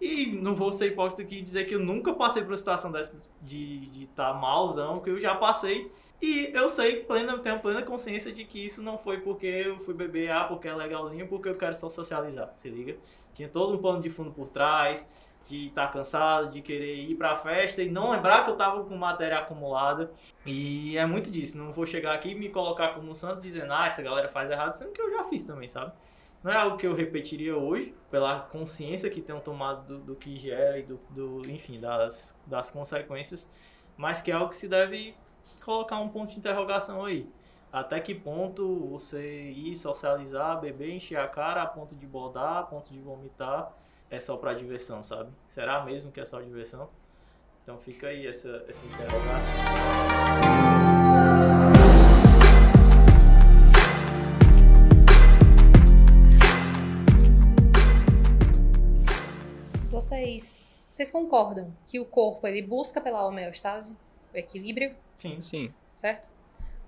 [0.06, 2.92] E não vou ser hipócrita aqui e dizer que eu nunca passei por uma situação
[2.92, 5.92] dessa de estar de tá malzão, que eu já passei.
[6.22, 9.96] E eu sei, plena, tenho plena consciência de que isso não foi porque eu fui
[9.96, 12.96] beber, ah, porque é legalzinho, porque eu quero só socializar, se liga?
[13.34, 15.12] Tinha todo um plano de fundo por trás,
[15.48, 18.84] de estar tá cansado, de querer ir pra festa e não lembrar que eu tava
[18.84, 20.12] com matéria acumulada.
[20.46, 23.88] E é muito disso, não vou chegar aqui e me colocar como santo dizendo, ah,
[23.88, 25.94] essa galera faz errado, sendo que eu já fiz também, sabe?
[26.46, 30.38] Não é algo que eu repetiria hoje, pela consciência que tenho tomado do, do que
[30.38, 33.50] gera e do, do, enfim, das, das consequências,
[33.98, 35.16] mas que é algo que se deve
[35.64, 37.28] colocar um ponto de interrogação aí.
[37.74, 42.64] Até que ponto você ir socializar, beber, encher a cara a ponto de bodar, a
[42.64, 43.74] ponto de vomitar,
[44.12, 45.32] é só para diversão, sabe?
[45.48, 46.90] Será mesmo que é só diversão?
[47.64, 50.95] Então fica aí essa, essa interrogação.
[60.40, 63.98] Vocês, vocês concordam que o corpo ele busca pela homeostase,
[64.34, 64.96] o equilíbrio?
[65.18, 65.74] Sim, sim.
[65.94, 66.28] Certo?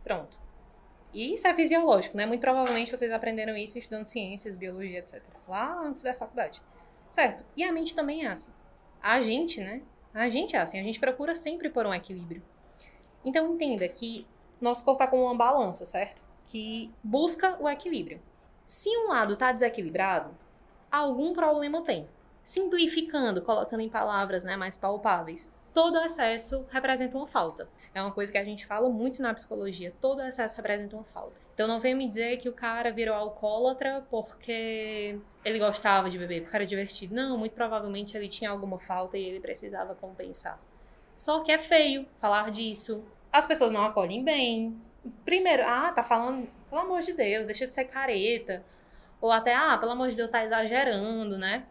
[0.03, 0.37] Pronto.
[1.13, 2.25] E isso é fisiológico, né?
[2.25, 5.21] Muito provavelmente vocês aprenderam isso estudando ciências, biologia, etc.
[5.47, 6.61] Lá antes da faculdade.
[7.11, 7.43] Certo?
[7.55, 8.51] E a mente também é assim.
[9.01, 9.81] A gente, né?
[10.13, 10.79] A gente é assim.
[10.79, 12.43] A gente procura sempre por um equilíbrio.
[13.23, 14.27] Então entenda que
[14.59, 16.21] nosso corpo é como uma balança, certo?
[16.45, 18.21] Que busca o equilíbrio.
[18.65, 20.35] Se um lado está desequilibrado,
[20.91, 22.07] algum problema tem
[22.47, 27.67] simplificando, colocando em palavras né, mais palpáveis, todo excesso representa uma falta.
[27.93, 31.35] É uma coisa que a gente fala muito na psicologia, todo excesso representa uma falta.
[31.53, 36.43] Então não venha me dizer que o cara virou alcoólatra porque ele gostava de beber,
[36.43, 37.13] porque era divertido.
[37.13, 40.57] Não, muito provavelmente ele tinha alguma falta e ele precisava compensar.
[41.17, 43.03] Só que é feio falar disso.
[43.29, 44.81] As pessoas não acolhem bem.
[45.25, 48.63] Primeiro, ah, tá falando, pelo amor de Deus, deixa de ser careta.
[49.19, 51.65] Ou até, ah, pelo amor de Deus, tá exagerando, né?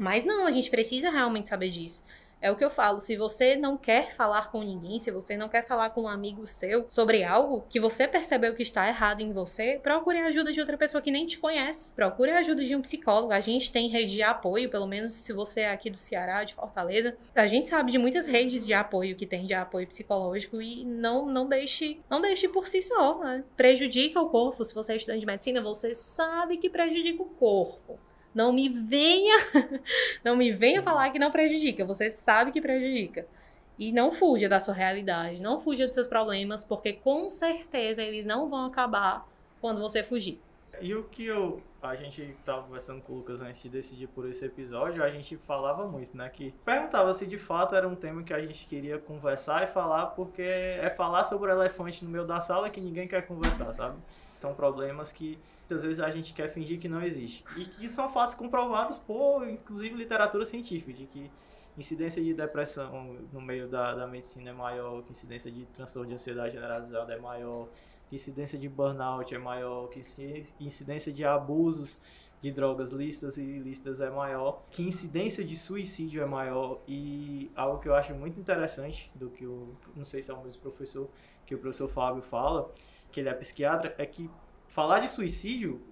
[0.00, 2.02] Mas não, a gente precisa realmente saber disso.
[2.40, 5.46] É o que eu falo, se você não quer falar com ninguém, se você não
[5.46, 9.30] quer falar com um amigo seu sobre algo que você percebeu que está errado em
[9.30, 11.92] você, procure a ajuda de outra pessoa que nem te conhece.
[11.92, 13.34] Procure a ajuda de um psicólogo.
[13.34, 16.54] A gente tem rede de apoio, pelo menos se você é aqui do Ceará, de
[16.54, 17.14] Fortaleza.
[17.34, 21.26] A gente sabe de muitas redes de apoio que tem de apoio psicológico e não
[21.26, 23.44] não deixe, não deixe por si só, né?
[23.54, 24.64] Prejudica o corpo.
[24.64, 27.98] Se você é estudante de medicina, você sabe que prejudica o corpo.
[28.34, 29.34] Não me venha,
[30.24, 31.84] não me venha falar que não prejudica.
[31.84, 33.26] Você sabe que prejudica.
[33.78, 38.26] E não fuja da sua realidade, não fuja dos seus problemas, porque com certeza eles
[38.26, 39.26] não vão acabar
[39.60, 40.38] quando você fugir.
[40.80, 44.28] E o que eu, a gente estava conversando com o Lucas antes de decidir por
[44.28, 46.28] esse episódio, a gente falava muito, né?
[46.28, 50.06] Que perguntava se de fato era um tema que a gente queria conversar e falar,
[50.08, 53.98] porque é falar sobre o elefante no meio da sala que ninguém quer conversar, sabe?
[54.40, 57.44] São problemas que muitas vezes a gente quer fingir que não existe.
[57.56, 61.30] E que são fatos comprovados por, inclusive, literatura científica, de que
[61.78, 66.14] incidência de depressão no meio da, da medicina é maior, que incidência de transtorno de
[66.14, 67.68] ansiedade generalizada é maior,
[68.08, 70.00] que incidência de burnout é maior, que
[70.58, 71.98] incidência de abusos
[72.40, 77.78] de drogas listas e ilícitas é maior, que incidência de suicídio é maior e algo
[77.78, 81.08] que eu acho muito interessante do que o não sei se é o mesmo professor
[81.44, 82.72] que o professor Fábio fala,
[83.10, 84.30] que ele é psiquiatra, é que
[84.68, 85.82] falar de suicídio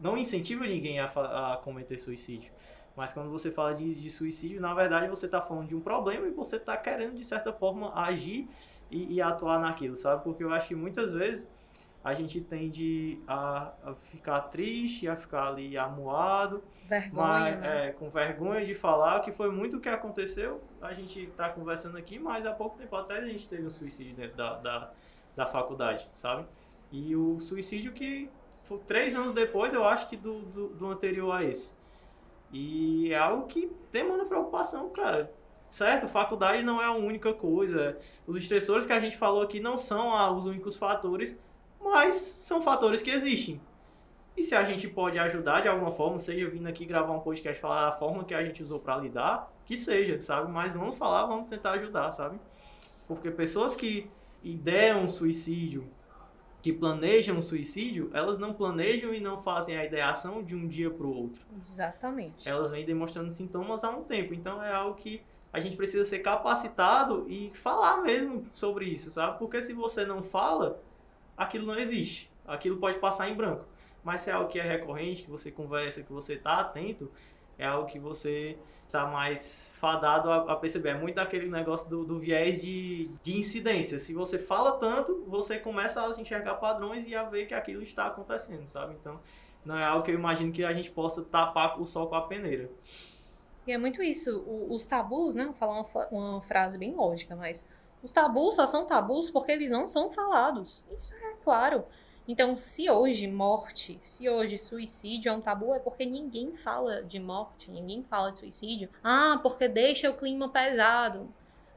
[0.00, 2.52] não incentiva ninguém a, a cometer suicídio.
[2.96, 6.26] Mas quando você fala de, de suicídio, na verdade você está falando de um problema
[6.26, 8.48] e você está querendo, de certa forma, agir
[8.90, 10.22] e, e, atuar naquilo, sabe?
[10.24, 11.50] Porque eu acho que muitas vezes
[12.02, 17.88] a gente tende a, a ficar triste, a ficar ali amuado, vergonha, mas, né?
[17.88, 20.62] é, com vergonha de falar, que foi muito o que aconteceu.
[20.80, 24.14] A gente está conversando aqui, mas há pouco tempo atrás a gente teve um suicídio
[24.14, 24.92] dentro da, da,
[25.36, 26.46] da faculdade, sabe?
[26.90, 28.30] E o suicídio que
[28.64, 31.76] foi três anos depois, eu acho que do, do, do anterior a esse.
[32.52, 35.32] E é algo que demanda preocupação, cara
[35.68, 36.08] certo?
[36.08, 37.96] Faculdade não é a única coisa.
[38.26, 41.40] Os estressores que a gente falou aqui não são os únicos fatores
[41.80, 43.60] mas são fatores que existem.
[44.36, 47.60] E se a gente pode ajudar de alguma forma, seja vindo aqui gravar um podcast
[47.60, 50.50] falar da forma que a gente usou para lidar, que seja, sabe?
[50.50, 52.38] Mas vamos falar, vamos tentar ajudar, sabe?
[53.08, 54.08] Porque pessoas que
[54.42, 55.88] ideiam suicídio,
[56.62, 60.90] que planejam o suicídio, elas não planejam e não fazem a ideação de um dia
[60.90, 61.42] para o outro.
[61.58, 62.48] Exatamente.
[62.48, 64.34] Elas vêm demonstrando sintomas há um tempo.
[64.34, 65.22] Então é algo que
[65.52, 69.38] a gente precisa ser capacitado e falar mesmo sobre isso, sabe?
[69.38, 70.82] Porque se você não fala,
[71.36, 72.30] aquilo não existe.
[72.46, 73.64] Aquilo pode passar em branco.
[74.04, 77.10] Mas se é algo que é recorrente, que você conversa, que você está atento,
[77.60, 80.90] é algo que você está mais fadado a, a, perceber.
[80.90, 84.00] É muito aquele negócio do, do viés de, de incidência.
[84.00, 88.06] Se você fala tanto, você começa a enxergar padrões e a ver que aquilo está
[88.06, 88.96] acontecendo, sabe?
[89.00, 89.20] Então,
[89.64, 92.22] não é algo que eu imagino que a gente possa tapar o sol com a
[92.22, 92.68] peneira.
[93.66, 94.40] E é muito isso.
[94.40, 95.44] O, os tabus, né?
[95.44, 97.64] Vou falar uma, uma frase bem lógica, mas
[98.02, 100.84] os tabus só são tabus porque eles não são falados.
[100.96, 101.84] Isso é claro.
[102.30, 107.18] Então, se hoje morte, se hoje suicídio é um tabu, é porque ninguém fala de
[107.18, 108.88] morte, ninguém fala de suicídio.
[109.02, 111.28] Ah, porque deixa o clima pesado.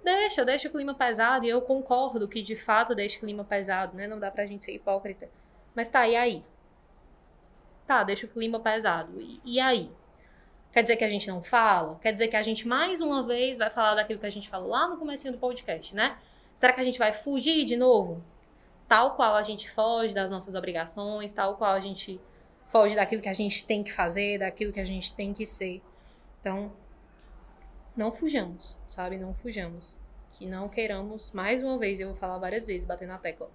[0.04, 3.98] Deixa, deixa o clima pesado, e eu concordo que de fato deixa o clima pesado,
[3.98, 4.06] né?
[4.06, 5.28] Não dá pra gente ser hipócrita.
[5.74, 6.46] Mas tá, e aí?
[7.88, 9.20] Tá, deixa o clima pesado.
[9.20, 9.90] E, e aí?
[10.72, 11.98] Quer dizer que a gente não fala?
[12.00, 14.70] Quer dizer que a gente mais uma vez vai falar daquilo que a gente falou
[14.70, 16.16] lá no começo do podcast, né?
[16.54, 18.24] Será que a gente vai fugir de novo?
[18.88, 22.20] Tal qual a gente foge das nossas obrigações, tal qual a gente
[22.68, 25.82] foge daquilo que a gente tem que fazer, daquilo que a gente tem que ser.
[26.40, 26.74] Então,
[27.96, 29.18] não fujamos, sabe?
[29.18, 30.02] Não fujamos.
[30.32, 33.52] Que não queiramos, mais uma vez, eu vou falar várias vezes, bater na tecla,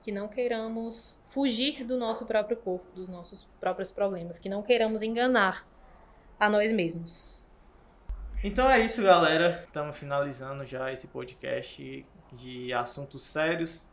[0.00, 5.02] que não queiramos fugir do nosso próprio corpo, dos nossos próprios problemas, que não queiramos
[5.02, 5.66] enganar
[6.38, 7.44] a nós mesmos.
[8.42, 9.64] Então é isso, galera.
[9.66, 13.89] Estamos finalizando já esse podcast de assuntos sérios.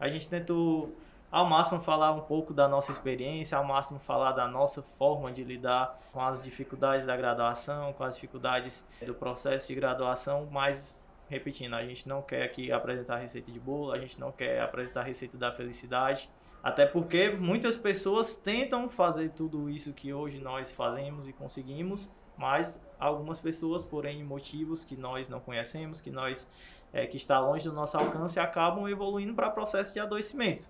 [0.00, 0.96] A gente tentou
[1.30, 5.44] ao máximo falar um pouco da nossa experiência, ao máximo falar da nossa forma de
[5.44, 11.74] lidar com as dificuldades da graduação, com as dificuldades do processo de graduação, mas repetindo,
[11.74, 15.38] a gente não quer aqui apresentar receita de bolo, a gente não quer apresentar receita
[15.38, 16.28] da felicidade.
[16.60, 22.84] Até porque muitas pessoas tentam fazer tudo isso que hoje nós fazemos e conseguimos, mas
[22.98, 26.50] algumas pessoas, porém, motivos que nós não conhecemos, que nós
[26.92, 30.68] é, que está longe do nosso alcance, acabam evoluindo para processo de adoecimento.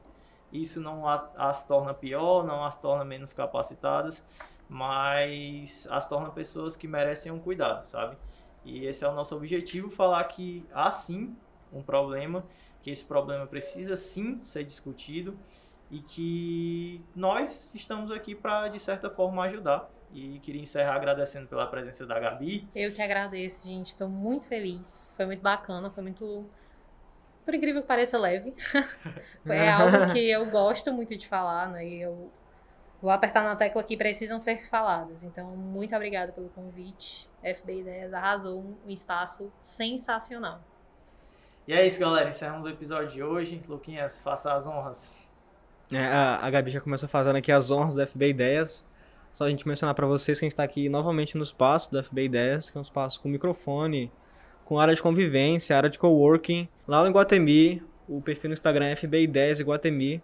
[0.52, 4.26] Isso não as torna pior, não as torna menos capacitadas,
[4.68, 8.16] mas as torna pessoas que merecem um cuidado, sabe?
[8.64, 11.36] E esse é o nosso objetivo, falar que há sim
[11.72, 12.44] um problema,
[12.82, 15.38] que esse problema precisa sim ser discutido
[15.90, 19.88] e que nós estamos aqui para, de certa forma, ajudar.
[20.12, 22.68] E queria encerrar agradecendo pela presença da Gabi.
[22.74, 23.88] Eu que agradeço, gente.
[23.88, 25.14] Estou muito feliz.
[25.16, 26.44] Foi muito bacana, foi muito.
[27.44, 28.52] Por incrível que pareça, leve.
[29.46, 31.86] é algo que eu gosto muito de falar, né?
[31.86, 32.30] E eu
[33.00, 35.22] vou apertar na tecla que precisam ser faladas.
[35.22, 37.28] Então, muito obrigada pelo convite.
[37.42, 40.60] FB Ideias arrasou um espaço sensacional.
[41.68, 42.28] E é isso, galera.
[42.28, 43.62] Encerramos o episódio de hoje.
[43.68, 45.16] Luquinhas, faça as honras.
[45.92, 48.89] É, a, a Gabi já começou fazendo aqui as honras do FB Ideias.
[49.32, 52.02] Só a gente mencionar para vocês que a gente está aqui novamente no espaço do
[52.02, 54.10] FB Ideias, que é um espaço com microfone,
[54.64, 56.68] com área de convivência, área de coworking.
[56.86, 60.22] Lá no Iguatemi, o perfil no Instagram é FB Ideias Iguatemi.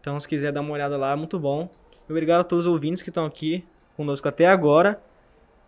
[0.00, 1.68] Então, se quiser dar uma olhada lá, é muito bom.
[2.08, 3.64] Obrigado a todos os ouvintes que estão aqui
[3.96, 5.00] conosco até agora.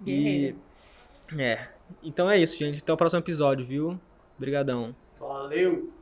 [0.01, 0.57] Guerreiro.
[1.33, 1.69] E é.
[2.03, 2.81] Então é isso, gente.
[2.81, 3.99] Até o próximo episódio, viu?
[4.37, 4.95] Obrigadão.
[5.19, 5.98] Valeu!